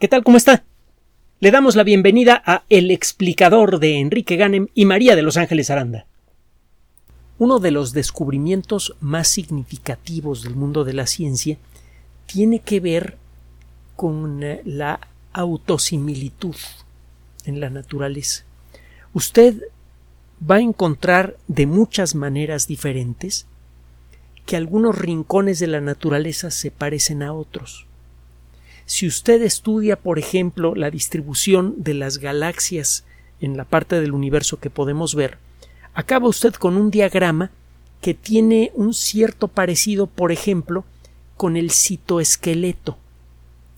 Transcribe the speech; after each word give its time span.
¿Qué 0.00 0.08
tal? 0.08 0.24
¿Cómo 0.24 0.36
está? 0.36 0.64
Le 1.38 1.52
damos 1.52 1.76
la 1.76 1.84
bienvenida 1.84 2.42
a 2.44 2.64
El 2.68 2.90
explicador 2.90 3.78
de 3.78 4.00
Enrique 4.00 4.34
Ganem 4.34 4.66
y 4.74 4.86
María 4.86 5.14
de 5.14 5.22
Los 5.22 5.36
Ángeles 5.36 5.70
Aranda. 5.70 6.06
Uno 7.38 7.60
de 7.60 7.70
los 7.70 7.92
descubrimientos 7.92 8.96
más 9.00 9.28
significativos 9.28 10.42
del 10.42 10.56
mundo 10.56 10.82
de 10.82 10.94
la 10.94 11.06
ciencia 11.06 11.58
tiene 12.26 12.58
que 12.58 12.80
ver 12.80 13.18
con 13.94 14.42
eh, 14.42 14.62
la 14.64 14.98
autosimilitud 15.32 16.56
en 17.44 17.60
la 17.60 17.70
naturaleza. 17.70 18.44
Usted 19.12 19.62
va 20.42 20.56
a 20.56 20.60
encontrar 20.60 21.36
de 21.46 21.66
muchas 21.66 22.16
maneras 22.16 22.66
diferentes 22.66 23.46
que 24.44 24.56
algunos 24.56 24.98
rincones 24.98 25.60
de 25.60 25.68
la 25.68 25.80
naturaleza 25.80 26.50
se 26.50 26.72
parecen 26.72 27.22
a 27.22 27.32
otros. 27.32 27.86
Si 28.86 29.06
usted 29.06 29.42
estudia, 29.42 29.96
por 29.96 30.18
ejemplo, 30.18 30.74
la 30.74 30.90
distribución 30.90 31.74
de 31.78 31.94
las 31.94 32.18
galaxias 32.18 33.04
en 33.40 33.56
la 33.56 33.64
parte 33.64 34.00
del 34.00 34.12
universo 34.12 34.60
que 34.60 34.70
podemos 34.70 35.14
ver, 35.14 35.38
acaba 35.94 36.28
usted 36.28 36.54
con 36.54 36.76
un 36.76 36.90
diagrama 36.90 37.50
que 38.00 38.12
tiene 38.12 38.70
un 38.74 38.92
cierto 38.92 39.48
parecido, 39.48 40.06
por 40.06 40.32
ejemplo, 40.32 40.84
con 41.36 41.56
el 41.56 41.70
citoesqueleto. 41.70 42.98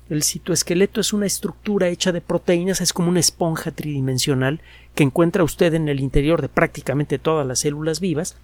El 0.09 0.23
citoesqueleto 0.23 1.01
es 1.01 1.13
una 1.13 1.27
estructura 1.27 1.89
hecha 1.89 2.13
de 2.13 2.21
proteínas, 2.21 2.81
es 2.81 2.93
como 2.93 3.09
una 3.09 3.21
esponja 3.21 3.71
tridimensional 3.71 4.61
que 4.95 5.05
encuentra 5.05 5.45
usted 5.45 5.75
en 5.75 5.89
el 5.89 6.01
interior 6.01 6.43
de 6.43 6.49
prácticamente 6.49 7.19
todas 7.19 7.47
las 7.47 7.61
células 7.61 8.01
vivas 8.01 8.37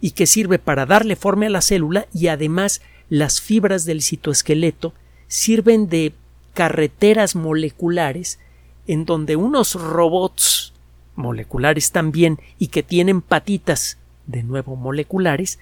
y 0.00 0.12
que 0.12 0.26
sirve 0.26 0.58
para 0.58 0.86
darle 0.86 1.16
forma 1.16 1.46
a 1.46 1.50
la 1.50 1.62
célula 1.62 2.06
y 2.12 2.28
además 2.28 2.82
las 3.08 3.40
fibras 3.40 3.84
del 3.84 4.02
citoesqueleto 4.02 4.92
sirven 5.34 5.88
de 5.88 6.14
carreteras 6.54 7.34
moleculares 7.34 8.38
en 8.86 9.04
donde 9.04 9.34
unos 9.34 9.74
robots 9.74 10.72
moleculares 11.16 11.90
también 11.90 12.38
y 12.60 12.68
que 12.68 12.84
tienen 12.84 13.20
patitas 13.20 13.98
de 14.26 14.44
nuevo 14.44 14.76
moleculares 14.76 15.58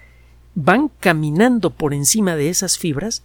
van 0.55 0.91
caminando 1.01 1.70
por 1.70 1.95
encima 1.95 2.37
de 2.37 2.51
esas 2.51 2.77
fibras 2.77 3.23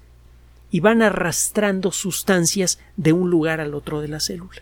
y 0.71 0.79
van 0.79 1.01
arrastrando 1.01 1.91
sustancias 1.91 2.79
de 2.95 3.11
un 3.11 3.29
lugar 3.29 3.59
al 3.59 3.73
otro 3.73 3.99
de 3.99 4.07
la 4.07 4.21
célula. 4.21 4.61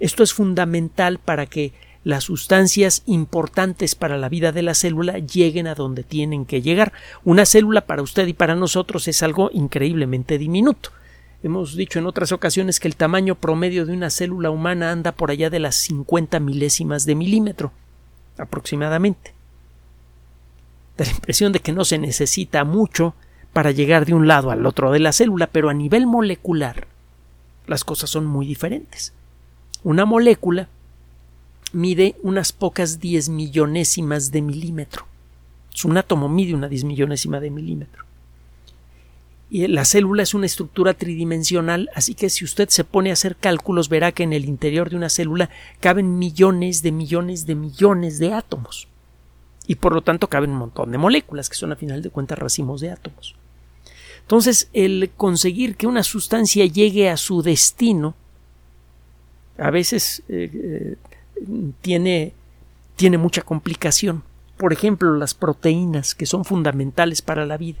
Esto 0.00 0.24
es 0.24 0.34
fundamental 0.34 1.20
para 1.20 1.46
que 1.46 1.74
las 2.06 2.22
sustancias 2.22 3.02
importantes 3.06 3.96
para 3.96 4.16
la 4.16 4.28
vida 4.28 4.52
de 4.52 4.62
la 4.62 4.74
célula 4.74 5.18
lleguen 5.18 5.66
a 5.66 5.74
donde 5.74 6.04
tienen 6.04 6.46
que 6.46 6.62
llegar. 6.62 6.92
Una 7.24 7.44
célula 7.44 7.80
para 7.80 8.00
usted 8.00 8.28
y 8.28 8.32
para 8.32 8.54
nosotros 8.54 9.08
es 9.08 9.24
algo 9.24 9.50
increíblemente 9.52 10.38
diminuto. 10.38 10.90
Hemos 11.42 11.74
dicho 11.74 11.98
en 11.98 12.06
otras 12.06 12.30
ocasiones 12.30 12.78
que 12.78 12.86
el 12.86 12.94
tamaño 12.94 13.34
promedio 13.34 13.86
de 13.86 13.92
una 13.92 14.10
célula 14.10 14.50
humana 14.50 14.92
anda 14.92 15.10
por 15.10 15.32
allá 15.32 15.50
de 15.50 15.58
las 15.58 15.74
50 15.74 16.38
milésimas 16.38 17.06
de 17.06 17.16
milímetro, 17.16 17.72
aproximadamente. 18.38 19.34
Da 20.96 21.06
la 21.06 21.10
impresión 21.10 21.50
de 21.50 21.58
que 21.58 21.72
no 21.72 21.84
se 21.84 21.98
necesita 21.98 22.62
mucho 22.62 23.16
para 23.52 23.72
llegar 23.72 24.06
de 24.06 24.14
un 24.14 24.28
lado 24.28 24.52
al 24.52 24.64
otro 24.64 24.92
de 24.92 25.00
la 25.00 25.12
célula, 25.12 25.48
pero 25.48 25.70
a 25.70 25.74
nivel 25.74 26.06
molecular 26.06 26.86
las 27.66 27.82
cosas 27.82 28.10
son 28.10 28.26
muy 28.26 28.46
diferentes. 28.46 29.12
Una 29.82 30.04
molécula 30.04 30.68
mide 31.72 32.16
unas 32.22 32.52
pocas 32.52 33.00
diez 33.00 33.28
millonésimas 33.28 34.30
de 34.30 34.42
milímetro. 34.42 35.06
Un 35.84 35.98
átomo 35.98 36.28
mide 36.28 36.54
una 36.54 36.68
diez 36.68 36.84
millonésima 36.84 37.38
de 37.40 37.50
milímetro. 37.50 38.04
Y 39.48 39.66
la 39.68 39.84
célula 39.84 40.22
es 40.22 40.34
una 40.34 40.46
estructura 40.46 40.94
tridimensional, 40.94 41.88
así 41.94 42.14
que 42.14 42.30
si 42.30 42.44
usted 42.44 42.68
se 42.68 42.82
pone 42.82 43.10
a 43.10 43.12
hacer 43.12 43.36
cálculos 43.36 43.88
verá 43.88 44.10
que 44.10 44.24
en 44.24 44.32
el 44.32 44.46
interior 44.46 44.90
de 44.90 44.96
una 44.96 45.08
célula 45.08 45.50
caben 45.78 46.18
millones 46.18 46.82
de 46.82 46.90
millones 46.90 47.46
de 47.46 47.54
millones 47.54 48.18
de 48.18 48.32
átomos. 48.32 48.88
Y 49.68 49.76
por 49.76 49.92
lo 49.92 50.02
tanto 50.02 50.28
caben 50.28 50.50
un 50.50 50.58
montón 50.58 50.90
de 50.90 50.98
moléculas, 50.98 51.48
que 51.48 51.56
son 51.56 51.72
a 51.72 51.76
final 51.76 52.02
de 52.02 52.10
cuentas 52.10 52.38
racimos 52.38 52.80
de 52.80 52.90
átomos. 52.90 53.36
Entonces, 54.22 54.68
el 54.72 55.10
conseguir 55.16 55.76
que 55.76 55.86
una 55.86 56.02
sustancia 56.02 56.66
llegue 56.66 57.08
a 57.08 57.16
su 57.16 57.42
destino, 57.42 58.16
a 59.56 59.70
veces 59.70 60.24
eh, 60.28 60.50
eh, 60.52 60.96
tiene, 61.80 62.32
tiene 62.96 63.18
mucha 63.18 63.42
complicación. 63.42 64.22
Por 64.56 64.72
ejemplo, 64.72 65.14
las 65.16 65.34
proteínas, 65.34 66.14
que 66.14 66.26
son 66.26 66.44
fundamentales 66.44 67.22
para 67.22 67.46
la 67.46 67.56
vida. 67.56 67.78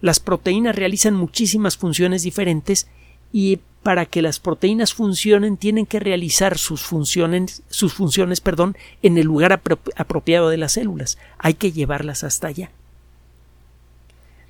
Las 0.00 0.20
proteínas 0.20 0.76
realizan 0.76 1.14
muchísimas 1.14 1.76
funciones 1.76 2.22
diferentes 2.22 2.88
y 3.32 3.60
para 3.82 4.06
que 4.06 4.22
las 4.22 4.40
proteínas 4.40 4.92
funcionen 4.92 5.56
tienen 5.56 5.86
que 5.86 6.00
realizar 6.00 6.58
sus 6.58 6.82
funciones, 6.82 7.62
sus 7.68 7.94
funciones 7.94 8.40
perdón, 8.40 8.76
en 9.02 9.18
el 9.18 9.26
lugar 9.26 9.60
apropiado 9.96 10.50
de 10.50 10.56
las 10.56 10.72
células. 10.72 11.18
Hay 11.38 11.54
que 11.54 11.72
llevarlas 11.72 12.24
hasta 12.24 12.48
allá. 12.48 12.70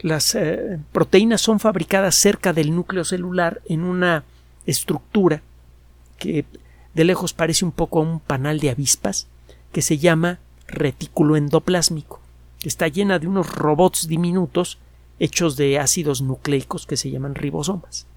Las 0.00 0.34
eh, 0.34 0.78
proteínas 0.92 1.40
son 1.40 1.60
fabricadas 1.60 2.14
cerca 2.14 2.52
del 2.52 2.75
núcleo 2.75 3.04
celular 3.04 3.60
en 3.69 3.82
una 3.82 4.25
estructura 4.64 5.42
que 6.19 6.44
de 6.98 7.04
lejos 7.04 7.32
parece 7.32 7.64
un 7.64 7.70
poco 7.70 8.00
a 8.00 8.03
un 8.03 8.19
panal 8.19 8.59
de 8.59 8.70
avispas 8.70 9.28
que 9.70 9.82
se 9.82 9.98
llama 9.98 10.41
retículo 10.66 11.36
endoplásmico, 11.36 12.20
está 12.64 12.88
llena 12.88 13.20
de 13.20 13.28
unos 13.28 13.54
robots 13.54 14.09
diminutos 14.09 14.78
hechos 15.20 15.56
de 15.56 15.78
ácidos 15.78 16.22
nucleicos 16.22 16.87
que 16.87 16.97
se 16.97 17.12
llaman 17.12 17.37
ribosomas. 17.37 18.08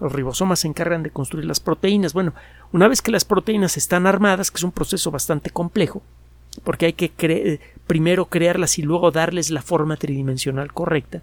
Los 0.00 0.12
ribosomas 0.12 0.60
se 0.60 0.68
encargan 0.68 1.02
de 1.02 1.10
construir 1.10 1.44
las 1.44 1.60
proteínas. 1.60 2.14
Bueno, 2.14 2.32
una 2.72 2.88
vez 2.88 3.02
que 3.02 3.10
las 3.10 3.26
proteínas 3.26 3.76
están 3.76 4.06
armadas, 4.06 4.50
que 4.50 4.56
es 4.56 4.64
un 4.64 4.72
proceso 4.72 5.10
bastante 5.10 5.50
complejo, 5.50 6.00
porque 6.64 6.86
hay 6.86 6.92
que 6.94 7.60
primero 7.86 8.30
crearlas 8.30 8.78
y 8.78 8.82
luego 8.82 9.10
darles 9.10 9.50
la 9.50 9.60
forma 9.60 9.98
tridimensional 9.98 10.72
correcta, 10.72 11.20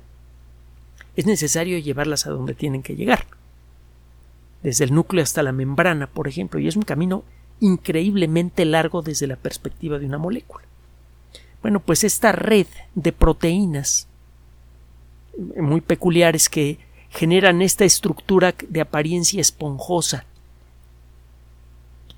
es 1.15 1.25
necesario 1.25 1.79
llevarlas 1.79 2.27
a 2.27 2.29
donde 2.29 2.53
tienen 2.53 2.83
que 2.83 2.95
llegar 2.95 3.25
desde 4.63 4.85
el 4.85 4.93
núcleo 4.93 5.23
hasta 5.23 5.43
la 5.43 5.51
membrana, 5.51 6.07
por 6.07 6.27
ejemplo, 6.27 6.59
y 6.59 6.67
es 6.67 6.75
un 6.75 6.83
camino 6.83 7.23
increíblemente 7.59 8.65
largo 8.65 9.01
desde 9.01 9.27
la 9.27 9.35
perspectiva 9.35 9.99
de 9.99 10.05
una 10.05 10.17
molécula. 10.17 10.65
Bueno, 11.61 11.79
pues 11.79 12.03
esta 12.03 12.31
red 12.31 12.67
de 12.95 13.11
proteínas 13.11 14.07
muy 15.57 15.81
peculiares 15.81 16.49
que 16.49 16.79
generan 17.09 17.61
esta 17.61 17.85
estructura 17.85 18.53
de 18.67 18.81
apariencia 18.81 19.41
esponjosa 19.41 20.25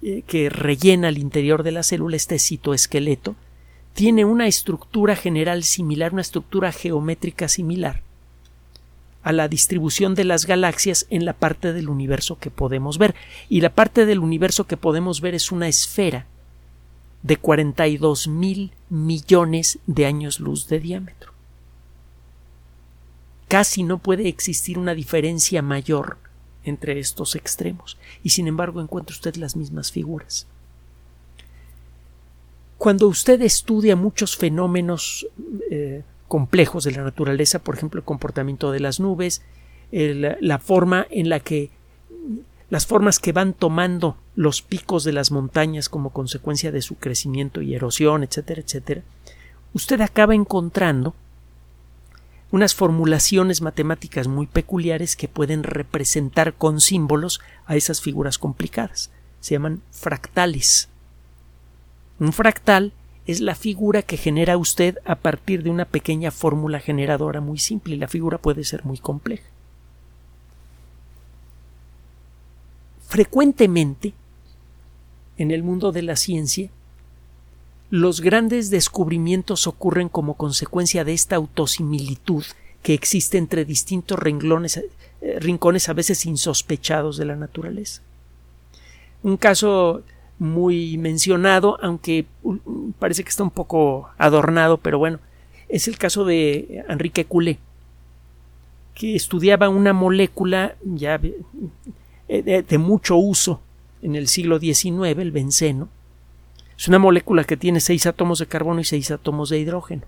eh, 0.02 0.24
que 0.26 0.50
rellena 0.50 1.10
el 1.10 1.18
interior 1.18 1.64
de 1.64 1.72
la 1.72 1.84
célula, 1.84 2.16
este 2.16 2.40
citoesqueleto, 2.40 3.36
tiene 3.94 4.26
una 4.26 4.48
estructura 4.48 5.16
general 5.16 5.64
similar, 5.64 6.14
una 6.14 6.22
estructura 6.22 6.72
geométrica 6.72 7.48
similar, 7.48 8.02
a 9.24 9.32
la 9.32 9.48
distribución 9.48 10.16
de 10.16 10.24
las 10.24 10.46
galaxias 10.46 11.06
en 11.10 11.26
la 11.26 11.34
parte 11.34 11.74
del 11.74 11.90
universo 11.90 12.40
que 12.40 12.50
podemos 12.50 12.98
ver. 12.98 13.16
Y 13.50 13.62
la 13.62 13.74
parte 13.74 14.06
del 14.06 14.20
universo 14.20 14.66
que 14.68 14.78
podemos 14.78 15.22
ver 15.22 15.36
es 15.36 15.52
una 15.52 15.68
esfera 15.68 16.26
de 17.24 17.38
42 17.38 18.28
mil 18.28 18.72
millones 18.90 19.80
de 19.86 20.06
años 20.06 20.40
luz 20.40 20.68
de 20.68 20.80
diámetro. 20.80 21.32
Casi 23.48 23.84
no 23.84 23.98
puede 23.98 24.28
existir 24.28 24.80
una 24.80 24.96
diferencia 24.96 25.62
mayor 25.62 26.18
entre 26.64 27.00
estos 27.00 27.36
extremos, 27.36 27.98
y 28.24 28.30
sin 28.30 28.48
embargo 28.48 28.82
encuentra 28.82 29.14
usted 29.14 29.36
las 29.36 29.56
mismas 29.56 29.92
figuras. 29.92 30.48
Cuando 32.78 33.08
usted 33.08 33.42
estudia 33.42 33.96
muchos 33.96 34.36
fenómenos 34.36 35.28
eh, 35.70 36.04
complejos 36.32 36.86
de 36.86 36.92
la 36.92 37.04
naturaleza, 37.04 37.60
por 37.60 37.76
ejemplo, 37.76 38.00
el 38.00 38.06
comportamiento 38.06 38.72
de 38.72 38.80
las 38.80 39.02
nubes, 39.02 39.42
la 39.92 40.60
forma 40.60 41.06
en 41.10 41.28
la 41.28 41.42
que 41.42 41.72
las 42.70 42.86
formas 42.86 43.20
que 43.20 43.34
van 43.34 43.52
tomando 43.52 44.16
los 44.36 44.62
picos 44.62 45.04
de 45.04 45.12
las 45.12 45.30
montañas 45.32 45.90
como 45.90 46.12
consecuencia 46.12 46.72
de 46.72 46.82
su 46.82 46.96
crecimiento 46.96 47.62
y 47.62 47.76
erosión, 47.76 48.24
etcétera, 48.24 48.62
etcétera, 48.62 49.02
usted 49.74 50.00
acaba 50.00 50.34
encontrando 50.34 51.14
unas 52.50 52.76
formulaciones 52.76 53.62
matemáticas 53.62 54.30
muy 54.30 54.48
peculiares 54.48 55.18
que 55.18 55.28
pueden 55.28 55.64
representar 55.64 56.54
con 56.54 56.80
símbolos 56.80 57.42
a 57.66 57.76
esas 57.76 58.00
figuras 58.00 58.38
complicadas. 58.38 59.12
Se 59.42 59.56
llaman 59.56 59.82
fractales. 59.92 60.88
Un 62.22 62.32
fractal 62.32 62.94
es 63.28 63.40
la 63.40 63.56
figura 63.56 64.02
que 64.02 64.18
genera 64.18 64.58
usted 64.58 64.98
a 65.06 65.16
partir 65.16 65.64
de 65.64 65.70
una 65.70 65.86
pequeña 65.86 66.32
fórmula 66.32 66.80
generadora 66.80 67.40
muy 67.40 67.60
simple 67.60 67.96
y 67.96 67.98
la 67.98 68.08
figura 68.08 68.38
puede 68.38 68.64
ser 68.64 68.84
muy 68.84 68.98
compleja. 68.98 69.44
Frecuentemente, 73.08 74.14
en 75.38 75.52
el 75.52 75.64
mundo 75.64 75.92
de 75.92 76.02
la 76.02 76.16
ciencia, 76.16 76.70
los 77.90 78.22
grandes 78.22 78.70
descubrimientos 78.70 79.68
ocurren 79.68 80.08
como 80.08 80.36
consecuencia 80.36 81.04
de 81.04 81.14
esta 81.14 81.36
autosimilitud 81.36 82.46
que 82.82 82.94
existe 82.94 83.38
entre 83.38 83.66
distintos 83.66 84.18
renglones, 84.18 84.78
eh, 84.78 85.40
rincones 85.40 85.90
a 85.90 85.94
veces 85.94 86.26
insospechados 86.26 87.18
de 87.18 87.26
la 87.26 87.36
naturaleza. 87.36 88.02
Un 89.24 89.38
caso 89.38 90.04
muy 90.42 90.98
mencionado, 90.98 91.78
aunque 91.84 92.26
parece 92.98 93.24
que 93.24 93.30
está 93.30 93.44
un 93.44 93.52
poco 93.52 94.10
adornado, 94.18 94.78
pero 94.78 94.98
bueno, 94.98 95.20
es 95.70 95.88
el 95.88 96.00
caso 96.00 96.26
de 96.26 96.84
Enrique 96.90 97.26
Coulé, 97.26 97.60
que 98.96 99.16
estudiaba 99.16 99.70
una 99.70 99.94
molécula 99.94 100.76
ya 100.84 101.20
de, 101.20 101.36
de 102.28 102.78
mucho 102.80 103.18
uso 103.18 103.62
en 104.02 104.16
el 104.16 104.28
siglo 104.28 104.60
XIX, 104.60 105.16
el 105.20 105.32
benceno. 105.32 105.90
Es 106.76 106.88
una 106.88 106.98
molécula 106.98 107.44
que 107.44 107.56
tiene 107.56 107.80
seis 107.80 108.08
átomos 108.08 108.40
de 108.40 108.48
carbono 108.48 108.82
y 108.82 108.84
seis 108.84 109.12
átomos 109.12 109.50
de 109.50 109.60
hidrógeno. 109.60 110.02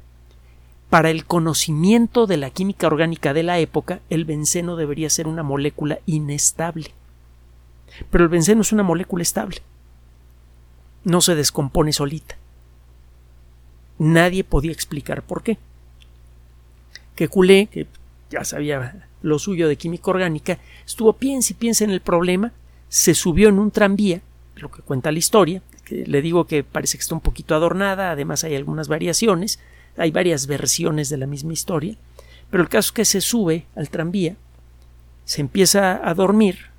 Para 0.89 1.11
el 1.11 1.25
conocimiento 1.25 2.25
de 2.25 2.37
la 2.37 2.49
química 2.49 2.87
orgánica 2.87 3.35
de 3.35 3.43
la 3.43 3.59
época, 3.59 3.99
el 4.09 4.25
benceno 4.25 4.77
debería 4.77 5.11
ser 5.11 5.27
una 5.27 5.43
molécula 5.43 5.99
inestable. 6.07 6.89
Pero 8.09 8.23
el 8.23 8.31
benceno 8.31 8.61
es 8.61 8.71
una 8.71 8.81
molécula 8.81 9.21
estable. 9.21 9.61
No 11.03 11.21
se 11.21 11.35
descompone 11.35 11.93
solita. 11.93 12.37
Nadie 13.99 14.43
podía 14.43 14.71
explicar 14.71 15.21
por 15.23 15.43
qué. 15.43 15.57
Que 17.15 17.27
Coulé, 17.27 17.67
que 17.67 17.87
ya 18.29 18.43
sabía 18.43 19.07
lo 19.21 19.39
suyo 19.39 19.67
de 19.67 19.77
química 19.77 20.11
orgánica, 20.11 20.59
estuvo 20.85 21.13
piensa 21.13 21.53
y 21.53 21.55
piensa 21.55 21.83
en 21.83 21.91
el 21.91 22.01
problema, 22.01 22.51
se 22.89 23.15
subió 23.15 23.49
en 23.49 23.59
un 23.59 23.71
tranvía, 23.71 24.21
lo 24.55 24.69
que 24.69 24.81
cuenta 24.81 25.11
la 25.11 25.19
historia, 25.19 25.61
le 25.89 26.21
digo 26.21 26.45
que 26.45 26.63
parece 26.63 26.97
que 26.97 27.01
está 27.01 27.15
un 27.15 27.21
poquito 27.21 27.55
adornada, 27.55 28.11
además 28.11 28.43
hay 28.43 28.55
algunas 28.55 28.87
variaciones, 28.87 29.59
hay 29.97 30.11
varias 30.11 30.47
versiones 30.47 31.09
de 31.09 31.17
la 31.17 31.27
misma 31.27 31.53
historia, 31.53 31.95
pero 32.49 32.63
el 32.63 32.69
caso 32.69 32.87
es 32.87 32.91
que 32.91 33.05
se 33.05 33.21
sube 33.21 33.65
al 33.75 33.89
tranvía, 33.89 34.35
se 35.25 35.41
empieza 35.41 36.07
a 36.07 36.13
dormir, 36.13 36.72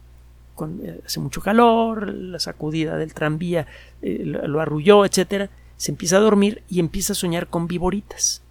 eh, 0.82 1.00
hace 1.04 1.20
mucho 1.20 1.40
calor, 1.40 2.08
la 2.08 2.38
sacudida 2.38 2.96
del 2.96 3.14
tranvía 3.14 3.66
eh, 4.02 4.22
lo, 4.24 4.60
arrulló, 4.60 5.04
etcétera, 5.04 5.50
se 5.76 5.92
empieza 5.92 6.16
a 6.16 6.20
dormir 6.20 6.62
y 6.68 6.80
empieza 6.80 7.12
a 7.12 7.16
soñar 7.16 7.48
con 7.48 7.66
viboritas. 7.66 8.42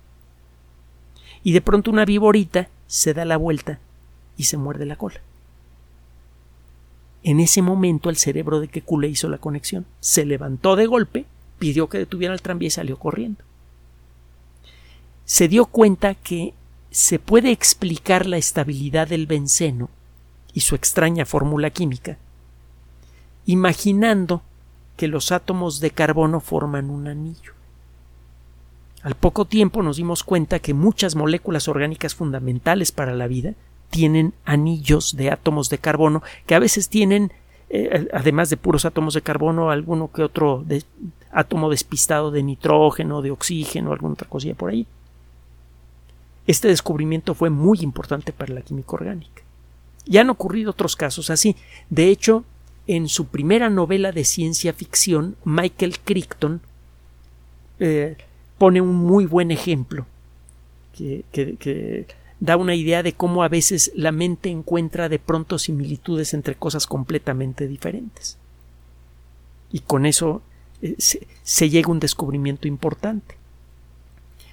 Y 1.43 1.53
de 1.53 1.61
pronto 1.61 1.91
una 1.91 2.05
viborita 2.05 2.69
se 2.87 3.13
da 3.13 3.25
la 3.25 3.37
vuelta 3.37 3.79
y 4.37 4.43
se 4.43 4.57
muerde 4.57 4.85
la 4.85 4.95
cola. 4.95 5.21
En 7.23 7.39
ese 7.39 7.61
momento 7.61 8.09
el 8.09 8.17
cerebro 8.17 8.59
de 8.59 8.67
Kekule 8.67 9.07
hizo 9.07 9.29
la 9.29 9.37
conexión. 9.37 9.85
Se 10.01 10.25
levantó 10.25 10.75
de 10.75 10.85
golpe, 10.85 11.25
pidió 11.57 11.87
que 11.87 11.97
detuviera 11.97 12.33
el 12.33 12.41
tranvía 12.41 12.67
y 12.67 12.71
salió 12.71 12.97
corriendo. 12.97 13.43
Se 15.25 15.47
dio 15.47 15.65
cuenta 15.65 16.15
que 16.15 16.53
se 16.91 17.19
puede 17.19 17.51
explicar 17.51 18.25
la 18.25 18.37
estabilidad 18.37 19.07
del 19.07 19.25
benceno 19.25 19.89
y 20.53 20.61
su 20.61 20.75
extraña 20.75 21.25
fórmula 21.25 21.69
química 21.69 22.17
imaginando 23.45 24.41
que 24.95 25.07
los 25.07 25.31
átomos 25.31 25.79
de 25.79 25.91
carbono 25.91 26.39
forman 26.39 26.89
un 26.89 27.07
anillo. 27.07 27.53
Al 29.01 29.15
poco 29.15 29.45
tiempo 29.45 29.83
nos 29.83 29.97
dimos 29.97 30.23
cuenta 30.23 30.59
que 30.59 30.73
muchas 30.73 31.15
moléculas 31.15 31.67
orgánicas 31.67 32.15
fundamentales 32.15 32.91
para 32.91 33.13
la 33.13 33.27
vida 33.27 33.53
tienen 33.89 34.33
anillos 34.45 35.15
de 35.17 35.29
átomos 35.29 35.69
de 35.69 35.77
carbono 35.77 36.23
que 36.45 36.55
a 36.55 36.59
veces 36.59 36.87
tienen, 36.87 37.31
eh, 37.69 38.07
además 38.13 38.49
de 38.49 38.57
puros 38.57 38.85
átomos 38.85 39.13
de 39.13 39.21
carbono, 39.21 39.71
alguno 39.71 40.09
que 40.11 40.23
otro 40.23 40.63
átomo 41.31 41.69
despistado 41.69 42.31
de 42.31 42.43
nitrógeno, 42.43 43.21
de 43.21 43.31
oxígeno, 43.31 43.91
alguna 43.91 44.13
otra 44.13 44.29
cosilla 44.29 44.55
por 44.55 44.71
ahí. 44.71 44.87
Este 46.47 46.67
descubrimiento 46.69 47.33
fue 47.35 47.49
muy 47.49 47.79
importante 47.81 48.31
para 48.31 48.53
la 48.53 48.61
química 48.61 48.93
orgánica. 48.93 49.42
Ya 50.05 50.21
han 50.21 50.29
ocurrido 50.29 50.71
otros 50.71 50.95
casos 50.95 51.29
así. 51.29 51.55
De 51.89 52.09
hecho, 52.09 52.43
en 52.87 53.07
su 53.07 53.27
primera 53.27 53.69
novela 53.69 54.11
de 54.11 54.25
ciencia 54.25 54.73
ficción, 54.73 55.35
Michael 55.45 55.99
Crichton 55.99 56.61
eh, 57.79 58.17
pone 58.57 58.81
un 58.81 58.95
muy 58.95 59.25
buen 59.25 59.51
ejemplo 59.51 60.05
que, 60.95 61.23
que 61.31 62.05
da 62.43 62.57
una 62.57 62.75
idea 62.75 63.03
de 63.03 63.13
cómo 63.13 63.41
a 63.41 63.47
veces 63.47 63.93
la 63.95 64.11
mente 64.11 64.49
encuentra 64.49 65.07
de 65.07 65.17
pronto 65.17 65.57
similitudes 65.57 66.33
entre 66.33 66.55
cosas 66.55 66.87
completamente 66.87 67.69
diferentes. 67.69 68.37
Y 69.71 69.79
con 69.79 70.05
eso 70.05 70.41
eh, 70.81 70.95
se, 70.97 71.69
llega 71.69 71.87
a 71.87 71.91
un 71.91 72.01
descubrimiento 72.01 72.67
importante. 72.67 73.35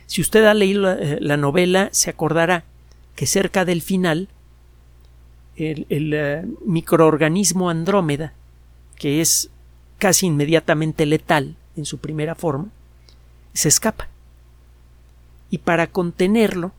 Si 0.07 0.21
usted 0.21 0.45
ha 0.45 0.55
leído 0.55 0.83
la, 0.83 0.95
eh, 0.95 1.37
novela, 1.37 1.89
se 1.91 2.11
acordará 2.11 2.63
que 3.17 3.27
cerca 3.27 3.65
del 3.65 3.83
final 3.83 4.29
el, 5.69 6.15
eh, 6.15 6.45
microorganismo 6.65 7.71
Andrómeda, 7.71 8.33
que 8.97 9.21
es 9.21 9.51
casi 9.99 10.27
inmediatamente 10.27 11.07
letal 11.07 11.57
en 11.77 11.85
su 11.85 11.99
primera 11.99 12.35
forma, 12.35 12.69
se 13.53 13.69
escapa. 13.69 14.09
Y 15.51 15.59
para 15.59 15.89
contenerlo, 15.89 16.73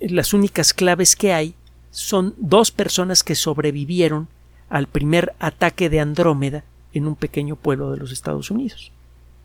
las 0.00 0.32
únicas 0.32 0.72
claves 0.72 1.14
que 1.16 1.32
hay 1.32 1.54
son 1.90 2.34
dos 2.38 2.70
personas 2.70 3.22
que 3.22 3.34
sobrevivieron 3.34 4.28
al 4.68 4.86
primer 4.86 5.34
ataque 5.38 5.90
de 5.90 6.00
Andrómeda 6.00 6.64
en 6.94 7.06
un 7.06 7.16
pequeño 7.16 7.56
pueblo 7.56 7.90
de 7.90 7.98
los 7.98 8.12
Estados 8.12 8.50
Unidos. 8.50 8.92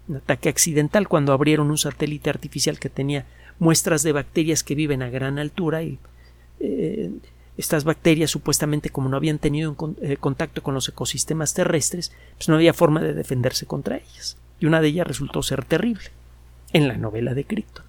Un 0.08 0.18
ataque 0.18 0.50
accidental 0.50 1.08
cuando 1.08 1.34
abrieron 1.34 1.70
un 1.72 1.78
satélite 1.78 2.30
artificial 2.30 2.80
que 2.80 2.90
tenía 2.90 3.26
muestras 3.60 4.04
de 4.04 4.12
bacterias 4.12 4.64
que 4.64 4.76
viven 4.76 5.02
a 5.02 5.10
gran 5.10 5.40
altura 5.40 5.84
y 5.84 5.98
eh, 6.60 7.12
estas 7.58 7.84
bacterias 7.84 8.32
supuestamente 8.32 8.90
como 8.90 9.10
no 9.10 9.18
habían 9.18 9.40
tenido 9.40 9.76
eh, 10.02 10.18
contacto 10.18 10.62
con 10.62 10.74
los 10.74 10.90
ecosistemas 10.90 11.54
terrestres, 11.54 12.12
pues 12.38 12.50
no 12.50 12.56
había 12.56 12.74
forma 12.74 13.02
de 13.02 13.14
defenderse 13.14 13.66
contra 13.66 13.98
ellas. 13.98 14.38
Y 14.60 14.66
una 14.66 14.82
de 14.82 14.88
ellas 14.88 15.08
resultó 15.08 15.42
ser 15.44 15.64
terrible 15.66 16.06
en 16.74 16.88
la 16.88 16.98
novela 16.98 17.34
de 17.34 17.46
Crichton. 17.46 17.86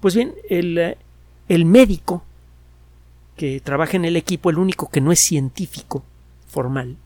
Pues 0.00 0.16
bien, 0.16 0.34
el, 0.48 0.78
eh, 0.78 0.98
el 1.48 1.64
médico 1.64 2.24
que 3.36 3.60
trabaja 3.60 3.96
en 3.96 4.04
el 4.04 4.16
equipo, 4.16 4.50
el 4.50 4.58
único 4.58 4.90
que 4.90 5.00
no 5.00 5.12
es 5.12 5.20
científico 5.20 6.04
formal, 6.48 6.96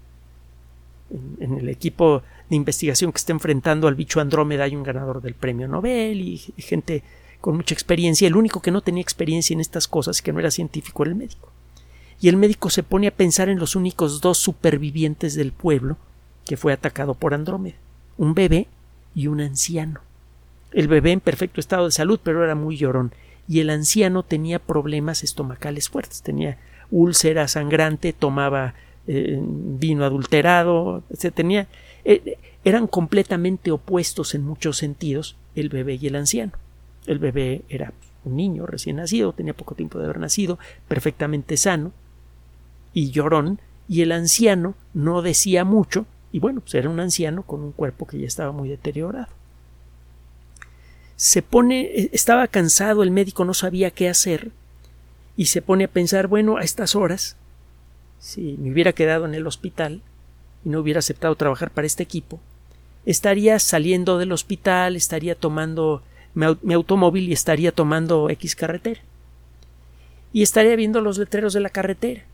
en, 1.11 1.59
el 1.59 1.69
equipo 1.69 2.23
de 2.49 2.57
investigación 2.57 3.13
que 3.13 3.19
está 3.19 3.33
enfrentando 3.33 3.89
al 3.89 3.95
bicho 3.95 4.21
Andrómeda 4.21 4.65
hay 4.65 4.75
un 4.75 4.83
ganador 4.83 5.21
del 5.21 5.35
premio 5.35 5.69
Nobel 5.69 6.21
y, 6.21 6.39
gente 6.59 7.03
con 7.41 7.57
mucha 7.57 7.75
experiencia. 7.75 8.27
El 8.27 8.37
único 8.37 8.61
que 8.61 8.71
no 8.71 8.81
tenía 8.81 9.03
experiencia 9.03 9.55
en 9.55 9.61
estas 9.61 9.87
cosas 9.89 10.19
y 10.19 10.23
que 10.23 10.33
no 10.33 10.41
era 10.41 10.51
científico 10.51 11.03
era 11.03 11.11
el 11.11 11.19
médico. 11.19 11.53
Y 12.21 12.29
el 12.29 12.37
médico 12.37 12.71
se 12.71 12.83
pone 12.83 13.09
a 13.09 13.15
pensar 13.15 13.49
en 13.49 13.59
los 13.59 13.77
únicos 13.77 14.21
dos 14.21 14.39
supervivientes 14.39 15.35
del 15.35 15.53
pueblo 15.53 15.97
que 16.47 16.57
fue 16.57 16.73
atacado 16.73 17.15
por 17.15 17.35
Andrómeda, 17.35 17.77
un 18.17 18.35
bebé 18.35 18.69
y 19.15 19.27
un 19.27 19.41
anciano. 19.41 20.01
El 20.73 20.89
bebé 20.89 21.13
en 21.13 21.21
perfecto 21.21 21.61
estado 21.61 21.87
de 21.87 21.91
salud, 21.91 22.21
pero 22.23 22.45
era 22.45 22.55
muy 22.55 22.77
llorón, 22.77 23.13
y 23.49 23.61
el 23.61 23.71
anciano 23.71 24.23
tenía 24.23 24.59
problemas 24.59 25.25
estomacales 25.25 25.89
fuertes, 25.89 26.23
tenía 26.23 26.59
úlcera 26.91 27.49
sangrante, 27.49 28.13
tomaba 28.13 28.75
eh, 29.07 29.39
vino 29.41 30.05
adulterado, 30.05 31.03
se 31.13 31.31
tenía 31.31 31.67
eh, 32.05 32.39
eran 32.65 32.87
completamente 32.87 33.71
opuestos 33.71 34.35
en 34.35 34.43
muchos 34.43 34.77
sentidos 34.79 35.37
el 35.55 35.69
bebé 35.69 35.99
y 36.01 36.07
el 36.07 36.17
anciano. 36.17 36.53
El 37.07 37.19
bebé 37.19 37.63
era 37.69 37.93
un 38.25 38.37
niño 38.37 38.67
recién 38.67 38.97
nacido, 38.97 39.33
tenía 39.33 39.55
poco 39.55 39.75
tiempo 39.75 39.99
de 39.99 40.05
haber 40.05 40.19
nacido, 40.19 40.59
perfectamente 40.89 41.57
sano 41.57 41.93
y 42.97 43.11
llorón, 43.11 43.61
y 43.89 44.01
el 44.01 44.11
anciano 44.11 44.75
no 44.95 45.21
decía 45.21 45.65
mucho, 45.65 46.07
y 46.33 46.41
bueno, 46.41 46.61
pues 46.61 46.75
era 46.75 46.89
un 46.89 46.99
anciano 46.99 47.43
con 47.43 47.63
un 47.63 47.73
cuerpo 47.73 48.07
que 48.07 48.19
ya 48.19 48.27
estaba 48.27 48.51
muy 48.51 48.69
deteriorado 48.69 49.29
se 51.17 51.43
pone, 51.43 51.81
e, 51.81 52.11
estaba 52.13 52.47
cansado, 52.47 53.03
el 53.03 53.11
médico 53.11 53.45
no 53.45 53.55
sabía 53.55 53.91
qué 53.91 54.09
hacer 54.09 54.51
y 55.37 55.47
se 55.47 55.63
pone 55.63 55.85
a 55.85 55.89
pensar, 55.89 56.29
bueno, 56.29 56.59
a 56.59 56.63
estas 56.63 56.95
horas, 56.95 57.37
si 58.21 58.57
me 58.59 58.71
hubiera 58.71 58.93
quedado 58.93 59.25
en 59.27 59.35
el 59.35 59.47
hospital 59.47 60.03
y 60.65 60.69
no 60.69 60.81
hubiera 60.81 61.01
aceptado 61.01 61.35
trabajar 61.35 61.71
para 61.71 61.87
este 61.87 62.03
equipo, 62.03 62.41
estaría 63.05 63.59
saliendo 63.59 64.19
del 64.19 64.33
hospital, 64.33 64.97
estaría 64.97 65.35
tomando 65.35 66.03
mi, 66.35 66.75
automóvil 66.75 67.29
y 67.29 67.33
estaría 67.33 67.73
tomando 67.73 68.31
X 68.31 68.57
carretera. 68.57 69.01
Y 70.33 70.43
estaría 70.43 70.77
viendo 70.77 71.01
los 71.01 71.17
letreros 71.17 71.55
de 71.55 71.61
la 71.61 71.71
carretera. 71.71 72.25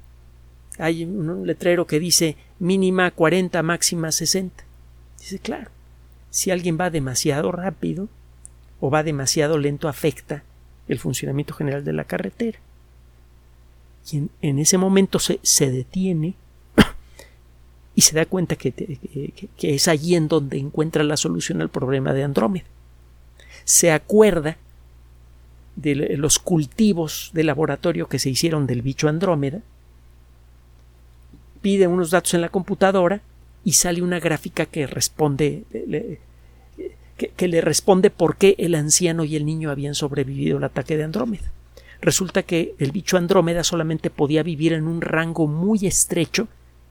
Hay 0.79 1.05
un 1.05 1.47
letrero 1.47 1.87
que 1.87 2.01
dice 2.01 2.37
mínima 2.59 3.11
40, 3.11 3.63
máxima 3.63 4.11
60. 4.11 4.65
Dice, 5.19 5.39
claro, 5.39 5.71
si 6.31 6.51
alguien 6.51 6.79
va 6.81 6.91
demasiado 6.91 7.53
rápido, 7.53 8.09
o 8.83 8.91
va 8.91 9.05
demasiado 9.05 9.59
lento 9.59 9.89
afecta 9.89 10.43
el 10.89 10.99
funcionamiento 10.99 11.55
general 11.55 11.85
de 11.85 11.93
la 11.93 12.05
carretera. 12.05 12.59
Y 14.11 14.29
en, 14.41 14.59
ese 14.59 14.77
momento 14.77 15.21
se, 15.21 15.39
se, 15.43 15.71
detiene 15.71 16.35
y 17.95 18.01
se 18.01 18.17
da 18.17 18.27
cuenta 18.27 18.57
que, 18.57 18.73
que, 18.73 19.75
es 19.75 19.87
allí 19.87 20.17
en 20.17 20.27
donde 20.27 20.59
encuentra 20.59 21.05
la 21.05 21.17
solución 21.17 21.63
al 21.63 21.69
problema 21.69 22.13
de 22.13 22.25
Andrómeda. 22.25 22.65
Se 23.65 23.93
acuerda 23.93 24.57
de 25.77 25.95
los 26.17 26.41
cultivos 26.41 27.31
de 27.35 27.45
laboratorio 27.45 28.09
que 28.09 28.19
se 28.19 28.31
hicieron 28.31 28.67
del 28.67 28.83
bicho 28.83 29.09
Andrómeda, 29.09 29.63
pide 31.63 31.87
unos 31.87 32.11
datos 32.11 32.35
en 32.35 32.43
la 32.43 32.51
computadora 32.51 33.23
y 33.65 33.73
sale 33.73 34.03
una 34.03 34.21
gráfica 34.21 34.67
que 34.67 34.87
responde 34.87 35.65
que, 37.37 37.49
le 37.49 37.61
responde 37.61 38.11
por 38.11 38.37
qué 38.37 38.57
el 38.59 38.75
anciano 38.75 39.25
y 39.25 39.37
el 39.37 39.47
niño 39.47 39.71
habían 39.71 39.95
sobrevivido 39.95 40.59
al 40.59 40.65
ataque 40.65 40.97
de 40.97 41.05
Andrómeda. 41.05 41.51
Resulta 42.01 42.43
que 42.43 42.75
el 42.79 42.91
bicho 42.91 43.17
Andrómeda 43.17 43.63
solamente 43.63 44.11
podía 44.11 44.43
vivir 44.43 44.73
en 44.73 44.89
un 44.89 45.01
rango 45.01 45.47
muy 45.47 45.87
estrecho 45.87 46.49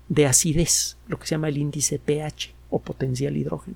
de 0.07 0.25
acidez, 0.25 0.97
lo 1.07 1.19
que 1.19 1.27
se 1.27 1.35
llama 1.35 1.49
el 1.49 1.57
índice 1.57 1.99
pH 1.99 2.53
o 2.69 2.79
potencial 2.79 3.35
hidrógeno. 3.35 3.75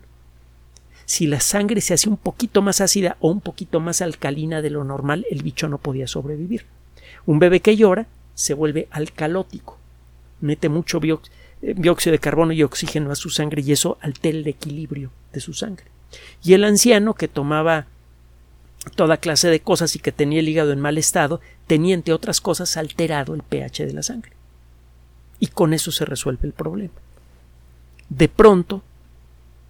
Si 1.06 1.28
la 1.28 1.40
sangre 1.40 1.82
se 1.82 1.94
hacía 1.94 2.10
un 2.10 2.18
poquito 2.18 2.62
más 2.62 2.82
ácida 2.82 3.18
o 3.20 3.30
un 3.30 3.42
poquito 3.42 3.80
más 3.80 4.02
alcalina 4.02 4.62
de 4.62 4.70
lo 4.70 4.84
normal, 4.84 5.26
el 5.30 5.44
bicho 5.44 5.68
no 5.68 5.78
podía 5.78 6.08
sobrevivir. 6.08 6.66
Un 7.26 7.40
bebé 7.40 7.60
que 7.60 7.76
llora 7.76 8.08
se 8.34 8.54
vuelve 8.54 8.88
alcalótico, 8.90 9.78
mete 10.46 10.70
mucho 10.70 11.00
eh, 11.04 11.18
dióxido 11.76 12.14
de 12.14 12.20
carbono 12.20 12.54
y 12.54 12.64
oxígeno 12.64 13.12
a 13.12 13.16
su 13.16 13.30
sangre 13.30 13.62
y 13.62 13.72
eso 13.72 13.98
altera 14.02 14.38
el 14.38 14.48
equilibrio 14.48 15.12
de 15.34 15.42
su 15.42 15.54
sangre. 15.54 15.86
Y 16.44 16.54
el 16.54 16.64
anciano 16.64 17.16
que 17.16 17.28
tomaba 17.28 17.88
toda 18.96 19.18
clase 19.18 19.50
de 19.50 19.60
cosas 19.60 19.96
y 19.96 20.00
que 20.00 20.12
tenía 20.12 20.40
el 20.40 20.48
hígado 20.48 20.72
en 20.72 20.80
mal 20.80 20.98
estado, 20.98 21.42
tenía 21.68 21.96
entre 21.96 22.14
otras 22.14 22.40
cosas 22.40 22.78
alterado 22.78 23.34
el 23.34 23.42
pH 23.42 23.86
de 23.86 23.94
la 23.94 24.04
sangre. 24.04 24.32
Y 25.40 25.48
con 25.48 25.74
eso 25.74 25.92
se 25.92 26.06
resuelve 26.06 26.48
el 26.48 26.54
problema. 26.54 26.94
De 28.10 28.30
pronto 28.30 28.84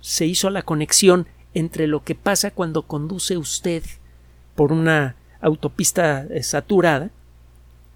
se 0.01 0.25
hizo 0.25 0.49
la 0.49 0.61
conexión 0.61 1.27
entre 1.53 1.87
lo 1.87 2.03
que 2.03 2.13
pasa 2.13 2.51
cuando 2.51 2.83
conduce 2.83 3.37
usted 3.37 3.81
por 4.55 4.73
una 4.73 5.15
autopista 5.39 6.25
eh, 6.29 6.43
saturada 6.43 7.09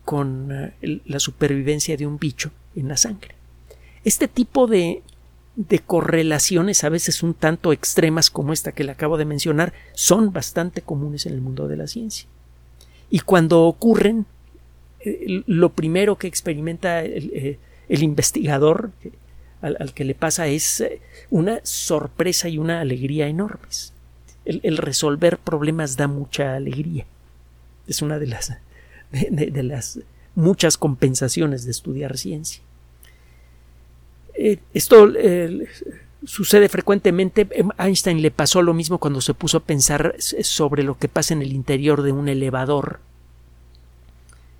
con 0.05 0.50
eh, 0.51 1.01
la 1.05 1.19
supervivencia 1.19 1.98
de 1.98 2.07
un 2.07 2.17
bicho 2.17 2.51
en 2.76 2.88
la 2.88 2.98
sangre. 2.98 3.36
Este 4.04 4.28
tipo 4.28 4.68
de, 4.68 5.02
de 5.56 5.80
correlaciones, 5.80 6.84
a 6.84 6.90
veces 6.90 7.22
un 7.22 7.34
tanto 7.34 7.74
extremas 7.74 8.30
como 8.30 8.54
esta 8.54 8.72
que 8.72 8.84
le 8.84 8.92
acabo 8.92 9.18
de 9.18 9.26
mencionar, 9.26 9.74
son 9.94 10.32
bastante 10.32 10.82
comunes 10.82 11.26
en 11.26 11.34
el 11.34 11.42
mundo 11.42 11.68
de 11.68 11.78
la 11.78 11.88
ciencia. 11.88 12.28
Y 13.10 13.20
cuando 13.20 13.64
ocurren, 13.64 14.26
eh, 15.02 15.44
lo 15.48 15.70
primero 15.70 16.18
que 16.18 16.28
experimenta 16.28 17.04
el, 17.04 17.32
eh, 17.34 17.58
investigador 17.90 18.92
al, 19.62 19.94
que 19.94 20.06
le 20.06 20.16
pasa 20.16 20.48
es 20.48 20.84
una 21.30 21.60
sorpresa 21.64 22.48
y 22.48 22.58
una 22.58 22.80
alegría 22.80 23.28
enormes. 23.28 23.94
El, 24.46 24.78
resolver 24.78 25.38
problemas 25.38 25.98
da 25.98 26.08
mucha 26.08 26.56
alegría. 26.56 27.06
Es 27.86 28.02
una 28.02 28.18
de 28.18 28.28
las, 28.28 28.58
de 29.12 29.64
las 29.64 30.00
muchas 30.39 30.77
compensaciones 30.77 31.65
de 31.65 31.72
estudiar 31.72 32.17
ciencia. 32.17 32.63
Eh, 34.34 34.60
esto 34.74 35.12
eh, 35.15 35.67
sucede 36.25 36.69
frecuentemente. 36.69 37.48
Em, 37.51 37.69
Einstein 37.77 38.22
le 38.22 38.31
pasó 38.31 38.62
lo 38.62 38.74
mismo 38.74 38.98
cuando 38.98 39.22
se 39.22 39.34
puso 39.34 39.58
a 39.58 39.63
pensar 39.63 40.15
sobre 40.17 40.84
lo 40.84 40.98
que 40.98 41.10
pasa 41.10 41.34
en 41.34 41.41
el 41.41 41.51
interior 41.51 42.01
de 42.01 42.12
un 42.12 42.29
elevador. 42.29 43.01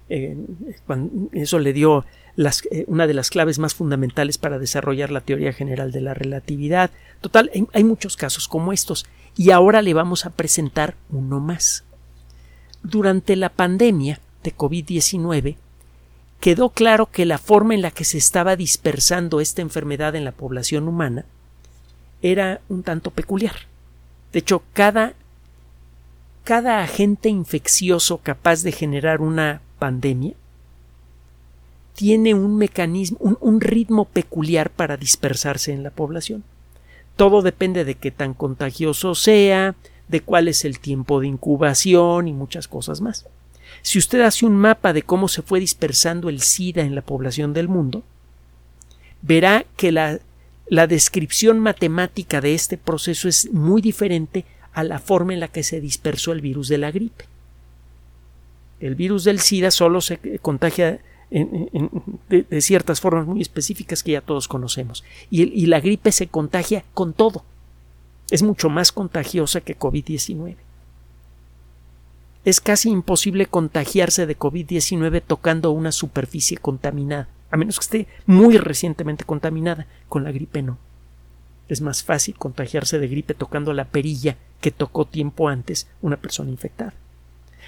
eso 0.10 1.60
le 1.60 1.72
dio 1.72 2.04
eh, 2.36 2.86
una 2.88 3.06
de 3.06 3.14
las 3.14 3.30
claves 3.30 3.60
más 3.60 3.76
fundamentales 3.76 4.38
para 4.38 4.58
desarrollar 4.58 5.12
la 5.12 5.22
teoría 5.22 5.54
general 5.54 5.92
de 5.92 6.02
la 6.02 6.14
relatividad. 6.14 6.92
Total, 7.22 7.52
hay 7.74 7.84
muchos 7.84 8.18
casos 8.18 8.48
como 8.48 8.74
estos 8.74 9.06
y 9.38 9.52
ahora 9.52 9.82
le 9.82 9.94
vamos 9.94 10.26
a 10.26 10.32
presentar 10.32 10.96
uno 11.10 11.40
más. 11.40 11.86
Durante 12.82 13.36
la 13.36 13.50
pandemia 13.50 14.20
de 14.44 14.56
COVID-19, 14.56 15.58
quedó 16.40 16.70
claro 16.70 17.08
que 17.08 17.26
la 17.26 17.38
forma 17.38 17.74
en 17.74 17.82
la 17.82 17.92
que 17.92 18.06
se 18.06 18.18
estaba 18.18 18.56
dispersando 18.56 19.42
esta 19.42 19.62
enfermedad 19.62 20.16
en 20.16 20.26
la 20.26 20.32
población 20.32 20.88
humana 20.88 21.26
era 22.22 22.62
un 22.70 22.84
tanto 22.84 23.12
peculiar. 23.12 23.56
De 24.32 24.40
hecho, 24.40 24.64
cada, 24.74 25.14
cada 26.44 26.82
agente 26.82 27.30
infeccioso 27.30 28.20
capaz 28.20 28.64
de 28.64 28.72
generar 28.72 29.22
una 29.22 29.62
pandemia 29.80 30.34
tiene 31.96 32.34
un 32.34 32.58
mecanismo, 32.58 33.18
un, 33.20 33.38
un, 33.42 33.60
ritmo 33.60 34.06
peculiar 34.06 34.70
para 34.70 34.96
dispersarse 34.96 35.74
en 35.74 35.84
la 35.84 35.90
población. 35.90 36.44
Todo 37.18 37.42
depende 37.42 37.84
de 37.84 37.96
qué 37.96 38.12
tan 38.12 38.34
contagioso 38.34 39.16
sea, 39.16 39.76
de 40.08 40.22
cuál 40.22 40.48
es 40.48 40.64
el 40.64 40.80
tiempo 40.80 41.20
de 41.20 41.28
incubación 41.28 42.30
y 42.30 42.34
muchas 42.34 42.70
cosas 42.70 43.02
más. 43.02 43.26
Si 43.82 43.98
usted 43.98 44.22
hace 44.22 44.46
un 44.46 44.56
mapa 44.56 44.94
de 44.94 45.04
cómo 45.04 45.28
se 45.28 45.42
fue 45.42 45.60
dispersando 45.60 46.30
el 46.30 46.42
SIDA 46.42 46.82
en 46.82 46.96
la 46.96 47.02
población 47.02 47.54
del 47.54 47.68
mundo, 47.68 48.04
verá 49.22 49.66
que 49.78 49.92
la, 49.92 50.20
descripción 50.88 51.60
matemática 51.60 52.42
de 52.42 52.54
este 52.54 52.78
proceso 52.78 53.28
es 53.28 53.52
muy 53.52 53.82
diferente 53.82 54.46
a 54.74 54.84
la 54.84 55.00
forma 55.00 55.34
en 55.34 55.40
la 55.40 55.48
que 55.48 55.64
se 55.64 55.82
dispersó 55.82 56.32
el 56.32 56.42
virus 56.42 56.68
de 56.68 56.78
la 56.78 56.92
gripe. 56.92 57.26
El 58.80 58.96
virus 58.96 59.24
del 59.24 59.40
SIDA 59.40 59.72
solo 59.72 60.00
se 60.00 60.40
contagia 60.42 61.00
de, 61.32 62.62
ciertas 62.62 63.02
formas 63.02 63.26
muy 63.26 63.42
específicas 63.42 64.04
que 64.04 64.14
ya 64.14 64.22
todos 64.22 64.48
conocemos. 64.48 65.04
Y, 65.30 65.44
y 65.44 65.66
la 65.66 65.80
gripe 65.80 66.12
se 66.12 66.28
contagia 66.28 66.86
con 66.94 67.14
todo. 67.14 67.44
Es 68.30 68.44
mucho 68.44 68.70
más 68.70 68.92
contagiosa 68.92 69.62
que 69.62 69.78
COVID-19 69.78 70.56
es 72.46 72.62
casi 72.62 72.90
imposible 72.90 73.46
contagiarse 73.46 74.26
de 74.26 74.38
COVID-19 74.38 75.22
tocando 75.26 75.72
una 75.72 75.92
superficie 75.92 76.58
contaminada, 76.58 77.28
a 77.52 77.58
menos 77.58 77.78
que 77.78 77.84
esté 77.84 78.08
muy 78.26 78.58
recientemente 78.58 79.26
contaminada. 79.26 79.88
Con 80.08 80.24
la 80.24 80.32
gripe 80.32 80.62
no. 80.62 80.78
Es 81.68 81.82
más 81.82 82.04
fácil 82.04 82.36
contagiarse 82.38 82.98
de 82.98 83.08
gripe 83.08 83.34
tocando 83.34 83.74
la 83.74 83.86
perilla 83.86 84.38
que 84.62 84.72
tocó 84.72 85.06
tiempo 85.06 85.50
antes 85.50 85.88
una 86.02 86.18
persona 86.18 86.50
infectada. 86.50 86.94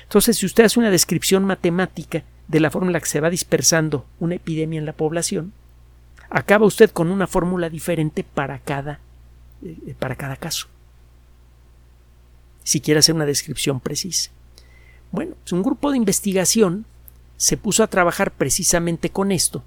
Entonces, 0.04 0.38
si 0.38 0.46
usted 0.46 0.66
hace 0.66 0.80
una 0.80 0.90
descripción 0.90 1.46
matemática 1.46 2.24
de 2.48 2.60
la 2.60 2.72
forma 2.72 2.88
en 2.88 2.94
la 2.94 3.00
que 3.00 3.06
se 3.06 3.20
va 3.20 3.30
dispersando 3.30 4.06
una 4.20 4.36
epidemia 4.36 4.80
en 4.80 4.86
la 4.86 4.94
población, 4.94 5.54
acaba 6.30 6.66
usted 6.66 6.90
con 6.90 7.12
una 7.12 7.28
fórmula 7.28 7.70
diferente 7.70 8.24
para 8.24 8.60
cada, 8.60 9.00
eh, 9.64 9.96
para 10.00 10.16
cada 10.16 10.36
caso. 10.36 10.68
Si 12.64 12.82
quiere 12.82 13.00
hacer 13.00 13.16
una 13.16 13.26
descripción 13.26 13.80
precisa. 13.80 14.32
Bueno, 15.12 15.36
pues 15.42 15.52
un 15.52 15.64
grupo 15.64 15.92
de 15.92 15.98
investigación 15.98 16.86
se 17.38 17.58
puso 17.58 17.84
a 17.84 17.88
trabajar 17.88 18.32
precisamente 18.32 19.10
con 19.10 19.32
esto 19.32 19.64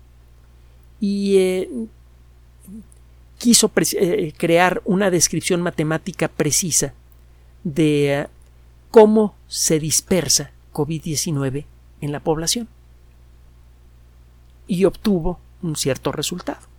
y 1.00 1.36
eh, 1.36 1.70
quiso 3.38 3.70
eh, 3.76 4.32
crear 4.36 4.80
una 4.84 5.10
descripción 5.10 5.60
matemática 5.60 6.28
precisa 6.28 6.94
de 7.62 8.20
eh, 8.20 8.26
cómo 8.90 9.34
se 9.48 9.80
dispersa 9.80 10.52
COVID-19 10.72 11.64
en 12.00 12.12
la 12.12 12.20
población 12.20 12.68
y 14.66 14.84
obtuvo 14.84 15.38
un 15.62 15.76
cierto 15.76 16.12
resultado. 16.12 16.73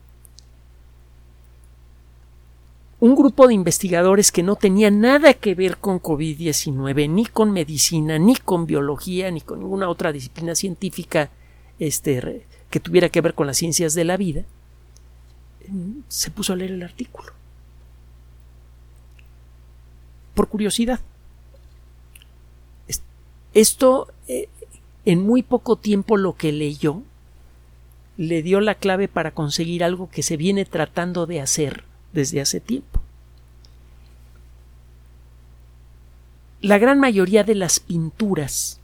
Un 3.05 3.15
grupo 3.15 3.47
de 3.47 3.53
investigadores 3.53 4.31
que 4.31 4.41
no 4.41 4.55
tenía 4.55 4.89
nada 4.89 5.35
que 5.35 5.53
ver 5.53 5.77
con 5.77 6.01
COVID-19, 6.01 7.07
ni 7.07 7.27
con 7.27 7.51
medicina, 7.51 8.17
ni 8.17 8.35
con 8.35 8.65
biología, 8.65 9.29
ni 9.29 9.41
con 9.41 9.59
ninguna 9.59 9.89
otra 9.89 10.11
disciplina 10.11 10.55
científica 10.55 11.29
este, 11.77 12.47
que 12.71 12.79
tuviera 12.79 13.09
que 13.09 13.21
ver 13.21 13.35
con 13.35 13.45
las 13.45 13.57
ciencias 13.57 13.93
de 13.93 14.05
la 14.05 14.17
vida, 14.17 14.43
se 16.07 16.31
puso 16.31 16.53
a 16.53 16.55
leer 16.55 16.71
el 16.71 16.81
artículo. 16.81 17.31
Por 20.33 20.47
curiosidad. 20.47 20.99
Esto, 23.53 24.11
eh, 24.27 24.49
en 25.05 25.21
muy 25.21 25.43
poco 25.43 25.75
tiempo 25.75 26.17
lo 26.17 26.33
que 26.33 26.51
leyó, 26.51 27.03
le 28.17 28.41
dio 28.41 28.61
la 28.61 28.73
clave 28.73 29.07
para 29.07 29.29
conseguir 29.29 29.83
algo 29.83 30.09
que 30.09 30.23
se 30.23 30.37
viene 30.37 30.65
tratando 30.65 31.27
de 31.27 31.39
hacer 31.39 31.83
desde 32.15 32.41
hace 32.41 32.59
tiempo. 32.59 32.99
La 36.61 36.79
gran 36.79 36.99
mayoría 36.99 37.43
de 37.43 37.53
las 37.53 37.79
pinturas 37.79 38.79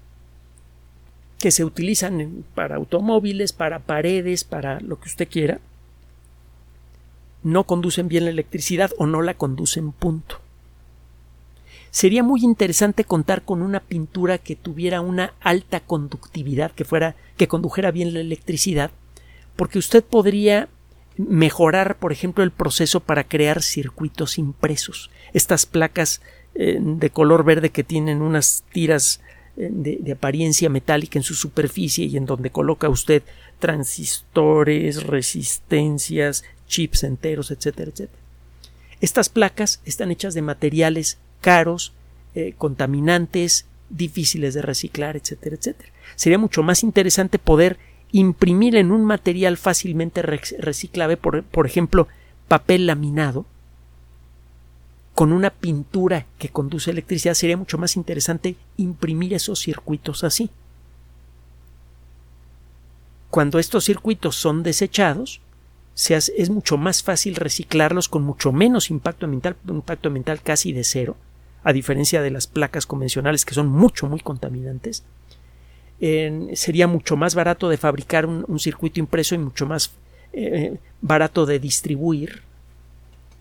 que 1.40 1.50
se 1.50 1.66
utilizan 1.66 2.46
para 2.54 2.76
automóviles, 2.76 3.54
para 3.54 3.80
paredes, 3.80 4.44
para 4.44 4.80
lo 4.82 5.00
que 5.00 5.10
usted 5.10 5.28
quiera, 5.28 5.60
no 7.42 7.64
conducen 7.64 8.08
bien 8.08 8.26
la 8.26 8.30
electricidad 8.30 8.92
o 9.00 9.08
no 9.08 9.24
la 9.24 9.34
conducen 9.34 9.92
punto. 9.92 10.40
Sería 11.90 12.24
muy 12.24 12.44
interesante 12.44 13.04
contar 13.04 13.42
con 13.42 13.64
una 13.64 13.80
pintura 13.80 14.38
que 14.38 14.56
tuviera 14.56 15.02
una 15.02 15.34
alta 15.42 15.80
conductividad, 15.80 16.72
que 16.72 16.86
fuera 16.86 17.16
que 17.36 17.48
condujera 17.48 17.90
bien 17.90 18.14
la 18.14 18.20
electricidad, 18.20 18.92
porque 19.56 19.80
usted 19.80 20.04
podría 20.04 20.70
mejorar, 21.30 21.98
por 21.98 22.12
ejemplo, 22.12 22.44
el 22.44 22.52
proceso 22.52 23.00
para 23.00 23.24
crear 23.24 23.62
circuitos 23.62 24.38
impresos. 24.38 25.10
Estas 25.34 25.66
placas 25.66 26.22
eh, 26.56 26.78
de 26.80 27.10
color 27.10 27.44
verde 27.44 27.70
que 27.70 27.84
tienen 27.84 28.22
unas 28.22 28.64
tiras 28.72 29.22
de, 29.56 30.12
apariencia 30.12 30.70
metálica 30.70 31.20
en 31.20 31.24
su 31.24 31.36
superficie 31.36 32.06
y 32.06 32.18
en 32.18 32.26
donde 32.26 32.52
coloca 32.52 32.90
usted 32.90 33.24
transistores, 33.60 35.04
resistencias, 35.04 36.44
chips 36.68 37.04
enteros, 37.04 37.52
etcétera, 37.52 37.92
etcétera. 37.92 38.22
Estas 39.02 39.30
placas 39.30 39.82
están 39.86 40.12
hechas 40.12 40.34
de 40.34 40.42
materiales 40.42 41.18
caros, 41.42 41.94
eh, 42.34 42.54
contaminantes, 42.58 43.66
difíciles 43.90 44.54
de 44.54 44.62
reciclar, 44.62 45.18
etcétera, 45.18 45.56
etcétera. 45.56 45.90
Sería 46.16 46.38
mucho 46.38 46.64
más 46.64 46.84
interesante 46.84 47.40
poder 47.40 47.78
imprimir 48.12 48.76
en 48.76 48.92
un 48.92 49.06
material 49.06 49.58
fácilmente 49.58 50.22
reciclable, 50.22 51.18
por, 51.18 51.66
ejemplo, 51.66 52.08
papel 52.48 52.88
laminado, 52.88 53.46
con 55.16 55.34
una 55.34 55.50
pintura 55.50 56.26
que 56.38 56.50
conduce 56.50 56.92
electricidad, 56.92 57.34
sería 57.34 57.58
mucho 57.58 57.78
más 57.78 57.96
interesante 57.96 58.56
imprimir 58.78 59.34
esos 59.34 59.60
circuitos 59.60 60.24
así. 60.24 60.50
Cuando 63.30 63.60
estos 63.60 63.86
circuitos 63.86 64.36
son 64.36 64.64
desechados, 64.64 65.42
es 65.96 66.50
mucho 66.50 66.78
más 66.78 67.04
fácil 67.04 67.36
reciclarlos 67.36 68.10
con 68.10 68.24
mucho 68.24 68.52
menos 68.52 68.90
impacto 68.90 69.26
ambiental, 69.26 69.56
un 69.68 69.78
impacto 69.78 70.08
ambiental 70.08 70.42
casi 70.42 70.74
de 70.74 70.84
cero, 70.84 71.16
a 71.64 71.74
diferencia 71.74 72.22
de 72.22 72.32
las 72.32 72.48
placas 72.48 72.86
convencionales 72.86 73.46
que 73.46 73.54
son 73.54 73.68
mucho, 73.68 74.08
muy 74.08 74.20
contaminantes. 74.20 75.04
Sería 76.54 76.88
mucho 76.88 77.16
más 77.16 77.36
barato 77.36 77.70
de 77.70 77.78
fabricar 77.78 78.26
un, 78.26 78.60
circuito 78.60 79.00
impreso 79.00 79.36
y 79.36 79.38
mucho 79.38 79.68
más 79.68 79.92
eh, 80.34 80.78
barato 81.00 81.46
de 81.46 81.60
distribuir. 81.60 82.42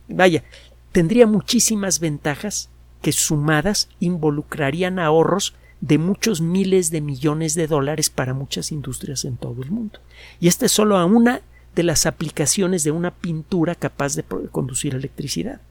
Vaya, 0.09 0.45
tendría 0.93 1.27
muchísimas 1.27 2.01
ventajas 2.01 2.69
que 3.01 3.13
sumadas 3.13 3.89
involucrarían 3.99 4.99
ahorros 4.99 5.55
de 5.81 5.97
muchos 5.97 6.43
miles 6.43 6.91
de 6.91 7.01
millones 7.01 7.55
de 7.55 7.67
dólares 7.67 8.11
para 8.11 8.35
muchas 8.35 8.73
industrias 8.73 9.25
en 9.25 9.39
todo 9.39 9.63
el 9.63 9.71
mundo. 9.71 9.99
Y 10.39 10.49
esta 10.49 10.67
es 10.67 10.73
solo 10.73 11.03
una 11.07 11.41
de 11.75 11.83
las 11.83 12.05
aplicaciones 12.05 12.85
de 12.85 12.91
una 12.91 13.11
pintura 13.11 13.75
capaz 13.75 14.17
de 14.17 14.25
conducir 14.51 14.95
electricidad. 14.95 15.63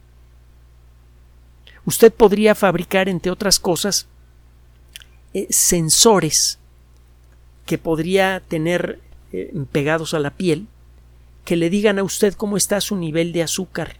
Usted 1.85 2.11
podría 2.11 2.55
fabricar, 2.55 3.09
entre 3.09 3.31
otras 3.31 3.59
cosas, 3.59 4.07
eh, 5.35 5.45
sensores 5.51 6.57
que 7.69 7.77
podría 7.77 8.41
tener 8.47 8.99
eh, 9.31 9.53
pegados 9.71 10.15
a 10.15 10.19
la 10.19 10.31
piel 10.31 10.65
que 11.45 11.55
le 11.55 11.69
digan 11.69 11.99
a 11.99 12.03
usted 12.03 12.33
cómo 12.33 12.57
está 12.57 12.81
su 12.81 12.95
nivel 12.95 13.31
de 13.31 13.43
azúcar 13.43 13.97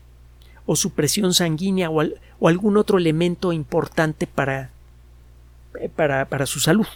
o 0.66 0.76
su 0.76 0.90
presión 0.94 1.36
sanguínea 1.36 1.92
o, 1.92 2.02
algún 2.48 2.78
otro 2.78 2.98
elemento 2.98 3.54
importante 3.54 4.26
para, 4.26 4.72
eh, 5.80 5.88
para, 5.88 6.26
para 6.30 6.48
su 6.48 6.60
salud. 6.60 6.88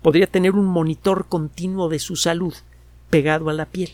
Podría 0.00 0.26
tener 0.26 0.52
un 0.52 0.64
monitor 0.64 1.26
continuo 1.28 1.90
de 1.90 1.98
su 1.98 2.16
salud 2.16 2.54
pegado 3.10 3.50
a 3.50 3.52
la 3.52 3.66
piel. 3.66 3.90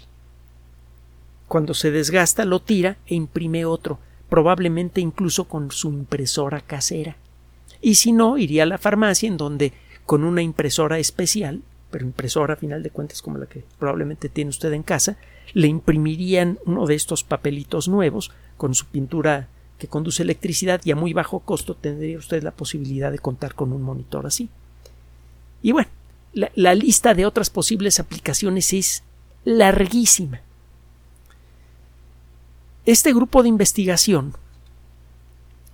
Cuando 1.48 1.74
se 1.74 1.90
desgasta 1.90 2.44
lo 2.44 2.60
tira 2.60 2.98
e 3.08 3.16
imprime 3.16 3.64
otro, 3.64 3.98
probablemente 4.28 5.00
incluso 5.00 5.48
con 5.48 5.72
su 5.72 5.88
impresora 5.88 6.60
casera. 6.60 7.16
Y 7.80 7.96
si 7.96 8.12
no, 8.12 8.38
iría 8.38 8.62
a 8.62 8.66
la 8.66 8.78
farmacia 8.78 9.26
en 9.26 9.38
donde 9.38 9.72
con 10.06 10.22
una 10.22 10.42
impresora 10.42 11.00
especial, 11.00 11.62
pero 11.90 12.04
impresora 12.04 12.54
a 12.54 12.56
final 12.56 12.82
de 12.82 12.90
cuentas 12.90 13.22
como 13.22 13.38
la 13.38 13.46
que 13.46 13.64
probablemente 13.78 14.28
tiene 14.28 14.50
usted 14.50 14.72
en 14.72 14.82
casa, 14.82 15.16
le 15.54 15.68
imprimirían 15.68 16.58
uno 16.66 16.86
de 16.86 16.94
estos 16.94 17.24
papelitos 17.24 17.88
nuevos 17.88 18.30
con 18.56 18.74
su 18.74 18.86
pintura 18.86 19.48
que 19.78 19.88
conduce 19.88 20.22
electricidad 20.22 20.80
y 20.84 20.90
a 20.90 20.96
muy 20.96 21.12
bajo 21.12 21.40
costo 21.40 21.74
tendría 21.74 22.18
usted 22.18 22.42
la 22.42 22.50
posibilidad 22.50 23.12
de 23.12 23.18
contar 23.18 23.54
con 23.54 23.72
un 23.72 23.82
monitor 23.82 24.26
así. 24.26 24.50
Y 25.62 25.72
bueno, 25.72 25.88
la, 26.32 26.74
lista 26.74 27.14
de 27.14 27.26
otras 27.26 27.50
posibles 27.50 28.00
aplicaciones 28.00 28.72
es 28.72 29.02
larguísima. 29.44 30.40
Este 32.84 33.12
grupo 33.12 33.42
de 33.42 33.48
investigación 33.48 34.34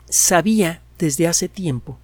sabía 0.09 0.83
desde 0.99 1.27
hace 1.27 1.49
tiempo 1.49 1.99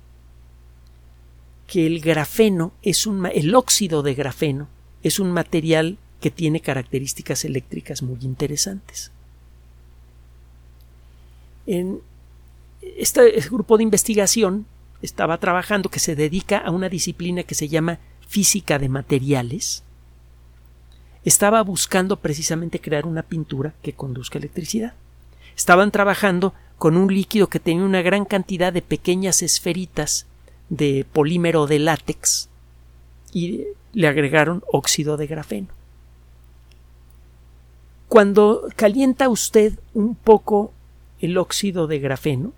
que 1.70 1.87
el 1.87 2.00
grafeno 2.00 2.72
es 2.83 3.06
un 3.06 3.24
el 3.26 3.54
óxido 3.54 4.02
de 4.02 4.14
grafeno 4.14 4.66
es 5.04 5.20
un 5.20 5.30
material 5.30 5.98
que 6.20 6.33
tiene 6.33 6.61
características 6.61 7.44
eléctricas 7.44 8.02
muy 8.02 8.18
interesantes 8.22 9.12
en 11.66 12.00
este 12.83 13.40
grupo 13.50 13.76
de 13.76 13.85
investigación 13.85 14.66
estaba 15.02 15.38
trabajando 15.38 15.88
que 15.88 16.00
se 16.00 16.16
dedica 16.16 16.59
a 16.59 16.70
una 16.70 16.88
disciplina 16.88 17.44
que 17.44 17.54
se 17.54 17.68
llama 17.68 17.98
física 18.26 18.78
de 18.78 18.88
materiales. 18.88 19.83
Estaba 21.24 21.62
buscando 21.62 22.16
precisamente 22.16 22.80
crear 22.80 23.06
una 23.06 23.22
pintura 23.22 23.74
que 23.83 23.92
conduzca 23.92 24.38
electricidad. 24.38 24.94
Estaban 25.56 25.90
trabajando 25.90 26.54
con 26.78 26.96
un 26.96 27.12
líquido 27.12 27.48
que 27.48 27.61
tenía 27.61 27.85
una 27.85 28.02
gran 28.02 28.24
cantidad 28.24 28.72
de 28.72 28.83
pequeñas 28.83 29.42
esferitas 29.42 30.26
de 30.70 31.04
polímero 31.12 31.66
de 31.66 31.78
látex 31.80 32.48
y 33.33 33.64
le 33.92 34.09
agregaron 34.09 34.64
óxido 34.72 35.16
de 35.16 35.26
grafeno. 35.26 35.68
Cuando 38.09 38.68
calienta 38.74 39.28
usted 39.28 39.78
un 39.94 40.14
poco 40.14 40.72
el 41.20 41.37
óxido 41.38 41.87
de 41.87 41.98
grafeno, 41.98 42.52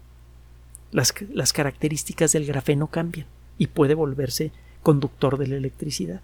las, 0.92 1.12
las 1.32 1.52
características 1.52 2.32
del 2.32 2.46
grafeno 2.46 2.86
cambian 2.86 3.26
y 3.58 3.66
puede 3.66 3.94
volverse 3.94 4.52
conductor 4.82 5.38
de 5.38 5.48
la 5.48 5.56
electricidad. 5.56 6.20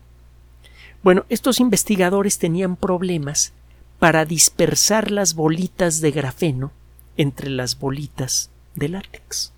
Bueno, 1.03 1.25
estos 1.29 1.61
investigadores 1.61 2.39
tenían 2.39 2.77
problemas 2.77 3.53
para 3.99 4.25
dispersar 4.25 5.11
las 5.11 5.35
bolitas 5.35 6.01
de 6.01 6.11
grafeno 6.11 6.73
entre 7.17 7.51
las 7.51 7.79
bolitas 7.79 8.51
de 8.75 8.89
látex. 8.89 9.53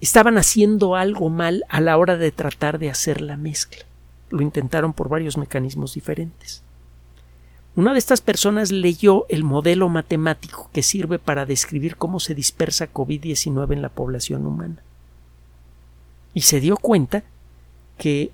Estaban 0.00 0.38
haciendo 0.38 0.96
algo 0.96 1.28
mal 1.28 1.64
a 1.68 1.80
la 1.80 1.96
hora 1.98 2.16
de 2.16 2.32
tratar 2.32 2.78
de 2.78 2.90
hacer 2.90 3.20
la 3.20 3.36
mezcla. 3.36 3.84
Lo 4.30 4.42
intentaron 4.42 4.92
por 4.92 5.08
varios 5.08 5.36
mecanismos 5.36 5.94
diferentes. 5.94 6.62
Una 7.76 7.92
de 7.92 7.98
estas 7.98 8.20
personas 8.20 8.72
leyó 8.72 9.26
el 9.28 9.44
modelo 9.44 9.88
matemático 9.88 10.70
que 10.72 10.82
sirve 10.82 11.18
para 11.18 11.46
describir 11.46 11.96
cómo 11.96 12.18
se 12.18 12.34
dispersa 12.34 12.92
COVID-19 12.92 13.72
en 13.72 13.82
la 13.82 13.88
población 13.90 14.46
humana. 14.46 14.82
Y 16.34 16.42
se 16.42 16.60
dio 16.60 16.76
cuenta 16.76 17.22
que 17.96 18.32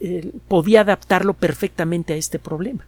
eh, 0.00 0.32
podía 0.48 0.82
adaptarlo 0.82 1.34
perfectamente 1.34 2.14
a 2.14 2.16
este 2.16 2.38
problema. 2.38 2.84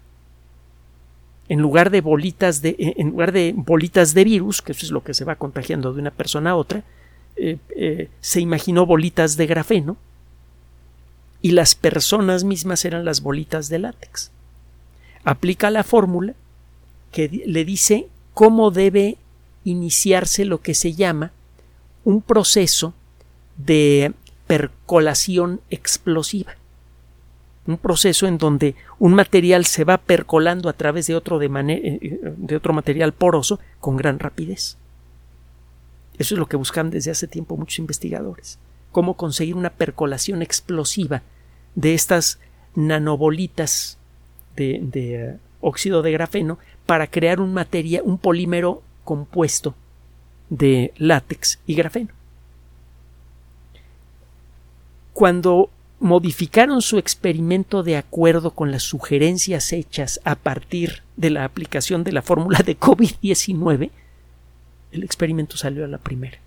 En 1.49 1.61
lugar 1.61 1.91
de 1.91 2.01
bolitas 2.01 2.63
de, 2.63 2.77
en 2.79 3.11
lugar 3.11 3.33
de 3.33 3.55
bolitas 3.57 4.15
de 4.15 4.25
virus, 4.25 4.63
que 4.63 4.73
eso 4.73 4.87
es 4.87 4.91
lo 4.91 5.05
que 5.05 5.15
se 5.15 5.25
va 5.25 5.37
contagiando 5.37 5.93
de 5.93 6.01
una 6.01 6.11
persona 6.11 6.51
a 6.51 6.57
otra, 6.57 6.83
eh, 7.37 8.09
se 8.21 8.41
imaginó 8.41 8.87
bolitas 8.87 9.37
de 9.37 9.47
grafeno 9.47 9.97
y 11.43 11.51
las 11.53 11.75
personas 11.75 12.45
mismas 12.45 12.85
eran 12.85 13.05
las 13.05 13.21
bolitas 13.21 13.69
de 13.69 13.79
látex 13.79 14.31
aplica 15.27 15.71
la 15.71 15.83
fórmula 15.83 16.35
que 17.11 17.29
le 17.29 17.65
dice 17.67 18.07
cómo 18.33 18.71
debe 18.71 19.19
iniciarse 19.65 20.45
lo 20.45 20.61
que 20.63 20.73
se 20.73 20.95
llama 20.95 21.33
un 22.05 22.23
proceso 22.23 22.95
de 23.57 24.13
percolación 24.47 25.61
explosiva. 25.69 26.55
Un 27.67 27.77
proceso 27.77 28.29
en 28.29 28.39
donde 28.39 28.77
un 29.01 29.15
material 29.15 29.67
se 29.67 29.83
va 29.83 29.99
percolando 29.99 30.69
a 30.69 30.75
través 30.75 31.09
de 31.09 31.17
otro, 31.17 31.41
de, 31.41 31.47
eh, 31.47 32.21
de 32.37 32.57
otro 32.57 32.73
material 32.73 33.13
poroso 33.13 33.59
con 33.81 33.97
gran 33.97 34.21
rapidez. 34.21 34.77
Eso 36.19 36.35
es 36.35 36.39
lo 36.39 36.47
que 36.47 36.57
buscan 36.57 36.91
desde 36.91 37.11
hace 37.11 37.27
tiempo 37.27 37.57
muchos 37.57 37.79
investigadores. 37.79 38.59
Cómo 38.93 39.15
conseguir 39.15 39.55
una 39.55 39.71
percolación 39.71 40.43
explosiva 40.43 41.23
de 41.75 41.95
estas 41.95 42.39
nanobolitas 42.75 43.99
de, 44.57 44.89
eh, 44.95 45.37
óxido 45.61 46.03
de 46.03 46.13
grafeno 46.13 46.59
para 46.87 47.07
crear 47.07 47.41
un 47.41 47.59
un 48.05 48.19
polímero 48.19 48.83
compuesto 49.05 49.75
de 50.49 50.93
látex 50.97 51.59
y 51.67 51.75
grafeno. 51.75 52.11
Cuando 55.13 55.71
modificaron 55.99 56.83
su 56.83 56.99
experimento 56.99 57.83
de 57.83 57.97
acuerdo 57.97 58.51
con 58.51 58.71
las 58.71 58.83
sugerencias 58.83 59.73
hechas 59.73 60.21
a 60.25 60.35
partir 60.35 61.03
de 61.17 61.31
la 61.31 61.45
aplicación 61.45 62.05
de 62.05 62.13
la 62.13 62.23
fórmula 62.23 62.59
de 62.59 62.79
COVID-19, 62.79 63.91
el 64.93 65.03
experimento 65.03 65.57
salió 65.57 65.85
a 65.85 65.89
la 65.89 65.99
primera. 65.99 66.39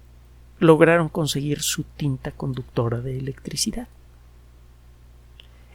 Lograron 0.59 1.09
conseguir 1.09 1.61
su 1.61 1.83
tinta 1.83 2.31
conductora 2.31 2.99
de 3.01 3.17
electricidad. 3.17 3.87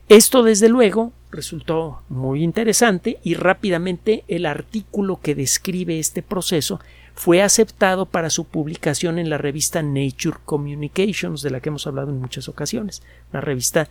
Esto, 0.09 0.43
desde 0.43 0.69
luego, 0.69 1.13
resultó 1.31 2.03
muy 2.11 2.43
interesante 2.43 3.19
y 3.23 3.35
rápidamente 3.35 4.25
el 4.29 4.45
artículo 4.45 5.19
que 5.21 5.35
describe 5.35 5.99
este 5.99 6.23
proceso 6.23 6.79
fue 7.15 7.43
aceptado 7.43 8.07
para 8.07 8.29
su 8.29 8.45
publicación 8.45 9.19
en 9.19 9.31
la 9.31 9.39
revista 9.39 9.83
Nature 9.83 10.39
Communications, 10.45 11.43
de 11.43 11.51
la 11.51 11.61
que 11.61 11.71
hemos 11.71 11.87
hablado 11.87 12.11
en 12.11 12.21
muchas 12.21 12.49
ocasiones, 12.49 13.03
una 13.33 13.41
revista 13.41 13.89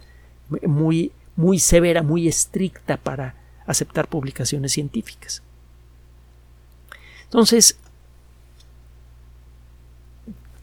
muy, 0.67 1.11
muy 1.35 1.57
severa, 1.57 2.03
muy 2.03 2.27
estricta 2.27 2.97
para 2.97 3.35
aceptar 3.65 4.07
publicaciones 4.07 4.73
científicas. 4.73 5.41
Entonces, 7.23 7.79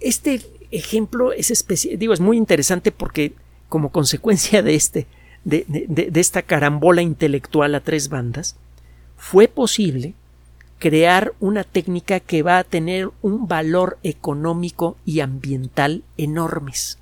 este 0.00 0.42
ejemplo 0.70 1.32
es 1.32 1.64
digo, 1.98 2.12
es 2.12 2.20
muy 2.20 2.36
interesante 2.36 2.92
porque 2.92 3.32
como 3.68 3.90
consecuencia 3.90 4.62
de 4.62 4.74
este, 4.74 5.06
de, 5.44 5.64
de 5.66 6.20
esta 6.20 6.42
carambola 6.42 7.02
intelectual 7.02 7.74
a 7.74 7.80
tres 7.80 8.08
bandas, 8.08 8.56
fue 9.16 9.48
posible 9.48 10.14
crear 10.80 11.34
una 11.40 11.62
técnica 11.62 12.20
que 12.20 12.42
va 12.42 12.58
a 12.58 12.64
tener 12.64 13.10
un 13.20 13.46
valor 13.46 13.98
económico 14.02 14.96
y 15.04 15.20
ambiental 15.20 16.02
enormes. 16.16 16.98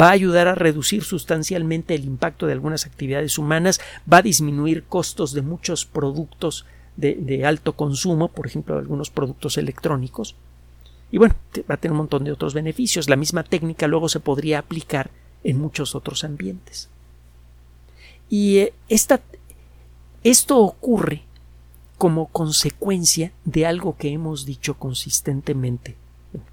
Va 0.00 0.08
a 0.08 0.12
ayudar 0.12 0.46
a 0.46 0.54
reducir 0.54 1.02
sustancialmente 1.02 1.94
el 1.94 2.04
impacto 2.04 2.46
de 2.46 2.52
algunas 2.52 2.86
actividades 2.86 3.38
humanas, 3.38 3.80
va 4.10 4.18
a 4.18 4.22
disminuir 4.22 4.84
costos 4.84 5.32
de 5.32 5.42
muchos 5.42 5.84
productos 5.84 6.64
de 6.96 7.46
alto 7.46 7.74
consumo, 7.74 8.28
por 8.28 8.46
ejemplo, 8.46 8.76
algunos 8.76 9.10
productos 9.10 9.56
electrónicos. 9.56 10.34
Y 11.10 11.18
bueno, 11.18 11.34
va 11.70 11.74
a 11.74 11.78
tener 11.78 11.92
un 11.92 11.98
montón 11.98 12.24
de 12.24 12.32
otros 12.32 12.54
beneficios. 12.54 13.08
La 13.08 13.16
misma 13.16 13.42
técnica 13.42 13.86
luego 13.86 14.08
se 14.08 14.20
podría 14.20 14.58
aplicar 14.58 15.10
en 15.44 15.58
muchos 15.58 15.94
otros 15.94 16.24
ambientes. 16.24 16.88
Y 18.28 18.58
eh, 18.58 18.74
esta, 18.88 19.20
esto 20.22 20.58
ocurre 20.58 21.22
como 21.96 22.26
consecuencia 22.26 23.32
de 23.44 23.66
algo 23.66 23.96
que 23.96 24.10
hemos 24.10 24.44
dicho 24.44 24.74
consistentemente 24.74 25.96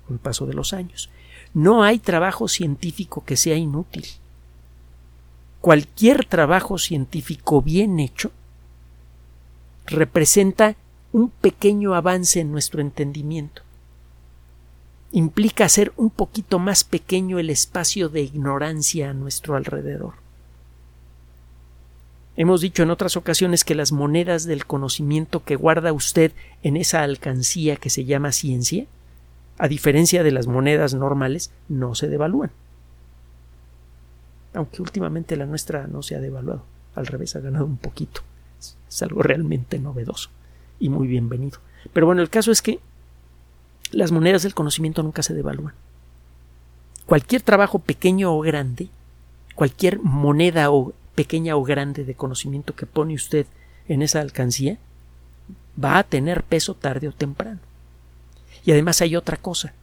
con 0.07 0.15
el 0.15 0.19
paso 0.19 0.45
de 0.45 0.53
los 0.53 0.73
años. 0.73 1.09
No 1.53 1.83
hay 1.83 1.99
trabajo 1.99 2.47
científico 2.47 3.23
que 3.25 3.37
sea 3.37 3.55
inútil. 3.55 4.05
Cualquier 5.61 6.25
trabajo 6.25 6.77
científico 6.77 7.61
bien 7.61 7.99
hecho 7.99 8.31
representa 9.85 10.75
un 11.11 11.29
pequeño 11.29 11.95
avance 11.95 12.39
en 12.39 12.51
nuestro 12.51 12.81
entendimiento. 12.81 13.64
Implica 15.15 15.63
hacer 15.63 15.93
un 15.95 16.09
poquito 16.09 16.59
más 16.59 16.83
pequeño 16.83 17.39
el 17.39 17.49
espacio 17.49 18.09
de 18.09 18.19
ignorancia 18.19 19.11
a 19.11 19.13
nuestro 19.13 19.55
alrededor. 19.55 20.15
Hemos 22.35 22.59
dicho 22.59 22.83
en 22.83 22.91
otras 22.91 23.15
ocasiones 23.15 23.63
que 23.63 23.75
las 23.75 23.93
monedas 23.93 24.43
del 24.43 24.65
conocimiento 24.65 25.41
que 25.45 25.55
guarda 25.55 25.93
usted 25.93 26.33
en 26.63 26.75
esa 26.75 27.01
alcancía 27.01 27.77
que 27.77 27.89
se 27.89 28.03
llama 28.03 28.33
ciencia, 28.33 28.87
a 29.57 29.69
diferencia 29.69 30.21
de 30.21 30.33
las 30.33 30.47
monedas 30.47 30.93
normales, 30.93 31.49
no 31.69 31.95
se 31.95 32.09
devalúan. 32.09 32.51
Aunque 34.53 34.81
últimamente 34.81 35.37
la 35.37 35.45
nuestra 35.45 35.87
no 35.87 36.03
se 36.03 36.17
ha 36.17 36.19
devaluado, 36.19 36.65
al 36.93 37.07
revés 37.07 37.37
ha 37.37 37.39
ganado 37.39 37.63
un 37.63 37.77
poquito. 37.77 38.19
Es 38.59 39.01
algo 39.01 39.23
realmente 39.23 39.79
novedoso 39.79 40.29
y 40.77 40.89
muy 40.89 41.07
bienvenido. 41.07 41.59
Pero 41.93 42.05
bueno, 42.05 42.21
el 42.21 42.29
caso 42.29 42.51
es 42.51 42.61
que 42.61 42.81
las 43.91 44.11
monedas 44.11 44.43
del 44.43 44.53
conocimiento 44.53 45.03
nunca 45.03 45.23
se 45.23 45.33
devalúan. 45.33 45.73
Cualquier 47.05 47.41
trabajo 47.41 47.79
pequeño 47.79 48.33
o 48.33 48.41
grande, 48.41 48.89
cualquier 49.53 49.99
moneda 49.99 50.71
o 50.71 50.93
pequeña 51.13 51.55
o 51.55 51.63
grande 51.63 52.03
de 52.03 52.15
conocimiento 52.15 52.75
que 52.75 52.85
pone 52.85 53.13
usted 53.13 53.45
en 53.87 54.01
esa 54.01 54.21
alcancía 54.21 54.77
va 55.81 55.97
a 55.97 56.03
tener 56.03 56.43
peso 56.43 56.73
tarde 56.73 57.07
o 57.07 57.11
temprano. 57.11 57.59
Y 58.65 58.71
además 58.71 59.01
hay 59.01 59.15
otra 59.15 59.37
cosa. 59.37 59.73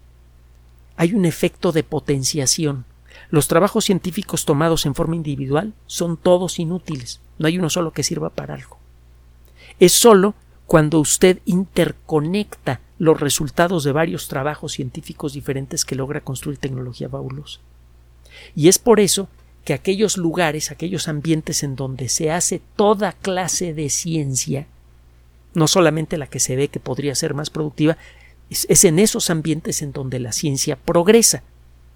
Hay 0.97 1.15
un 1.15 1.25
efecto 1.25 1.73
de 1.73 1.85
potenciación. 1.85 2.85
Los 3.31 3.49
trabajos 3.49 3.85
científicos 3.85 4.45
tomados 4.45 4.85
en 4.87 4.95
forma 4.95 5.17
individual 5.17 5.73
son 5.87 6.17
todos 6.17 6.59
inútiles. 6.59 7.21
No 7.38 7.47
hay 7.47 7.59
uno 7.59 7.71
solo 7.71 7.93
que 7.93 8.03
sirva 8.03 8.31
para 8.31 8.55
algo. 8.55 8.79
Es 9.79 9.93
solo 9.93 10.35
cuando 10.66 11.01
usted 11.01 11.40
interconecta 11.44 12.81
los 12.98 13.20
resultados 13.20 13.85
de 13.85 13.92
varios 13.92 14.29
trabajos 14.29 14.72
científicos 14.72 15.33
diferentes 15.33 15.85
que 15.85 15.96
logra 15.96 16.20
construir 16.20 16.59
tecnología 16.59 17.09
fabulosa. 17.09 17.61
Y 18.55 18.68
es 18.68 18.79
por 18.79 19.01
eso 19.01 19.29
que 19.64 19.75
aquellos 19.75 20.16
lugares, 20.16 20.70
aquellos 20.70 21.09
ambientes 21.09 21.62
en 21.62 21.77
donde 21.77 22.09
se 22.09 22.31
hace 22.31 22.61
toda 22.77 23.12
clase 23.12 23.75
de 23.75 23.90
ciencia, 23.90 24.66
no 25.55 25.68
solamente 25.68 26.16
la 26.16 26.27
que 26.27 26.40
se 26.40 26.57
ve 26.57 26.68
que 26.68 26.81
podría 26.81 27.14
ser 27.14 27.35
más 27.35 27.51
productiva, 27.51 27.96
es, 28.51 28.85
en 28.85 28.98
esos 28.98 29.31
ambientes 29.31 29.83
en 29.83 29.92
donde 29.92 30.18
la 30.18 30.33
ciencia 30.33 30.77
progresa. 30.77 31.42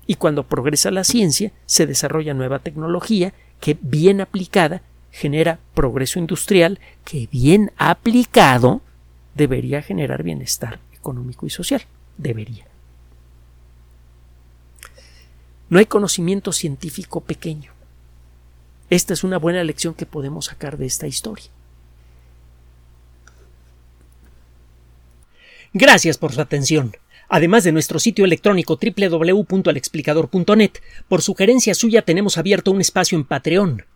Y 0.06 0.14
cuando 0.16 0.44
progresa 0.44 0.90
la 0.90 1.04
ciencia, 1.04 1.52
se 1.66 1.86
desarrolla 1.86 2.34
nueva 2.34 2.60
tecnología 2.60 3.32
que, 3.60 3.76
bien 3.80 4.20
aplicada, 4.20 4.82
genera 5.16 5.58
progreso 5.72 6.18
industrial 6.18 6.78
que, 7.04 7.26
bien 7.32 7.72
aplicado, 7.78 8.82
debería 9.34 9.80
generar 9.80 10.22
bienestar 10.22 10.78
económico 10.92 11.46
y 11.46 11.50
social. 11.50 11.82
Debería. 12.18 12.66
No 15.70 15.78
hay 15.78 15.86
conocimiento 15.86 16.52
científico 16.52 17.22
pequeño. 17.22 17.72
Esta 18.90 19.14
es 19.14 19.24
una 19.24 19.38
buena 19.38 19.64
lección 19.64 19.94
que 19.94 20.04
podemos 20.04 20.44
sacar 20.46 20.76
de 20.76 20.84
esta 20.84 21.06
historia. 21.06 21.46
Gracias 25.72 26.18
por 26.18 26.32
su 26.32 26.42
atención. 26.42 26.94
Además 27.28 27.64
de 27.64 27.72
nuestro 27.72 27.98
sitio 27.98 28.26
electrónico 28.26 28.78
www.alexplicador.net, 28.78 30.72
por 31.08 31.22
sugerencia 31.22 31.74
suya 31.74 32.02
tenemos 32.02 32.36
abierto 32.38 32.70
un 32.70 32.82
espacio 32.82 33.18
en 33.18 33.24
Patreon, 33.24 33.84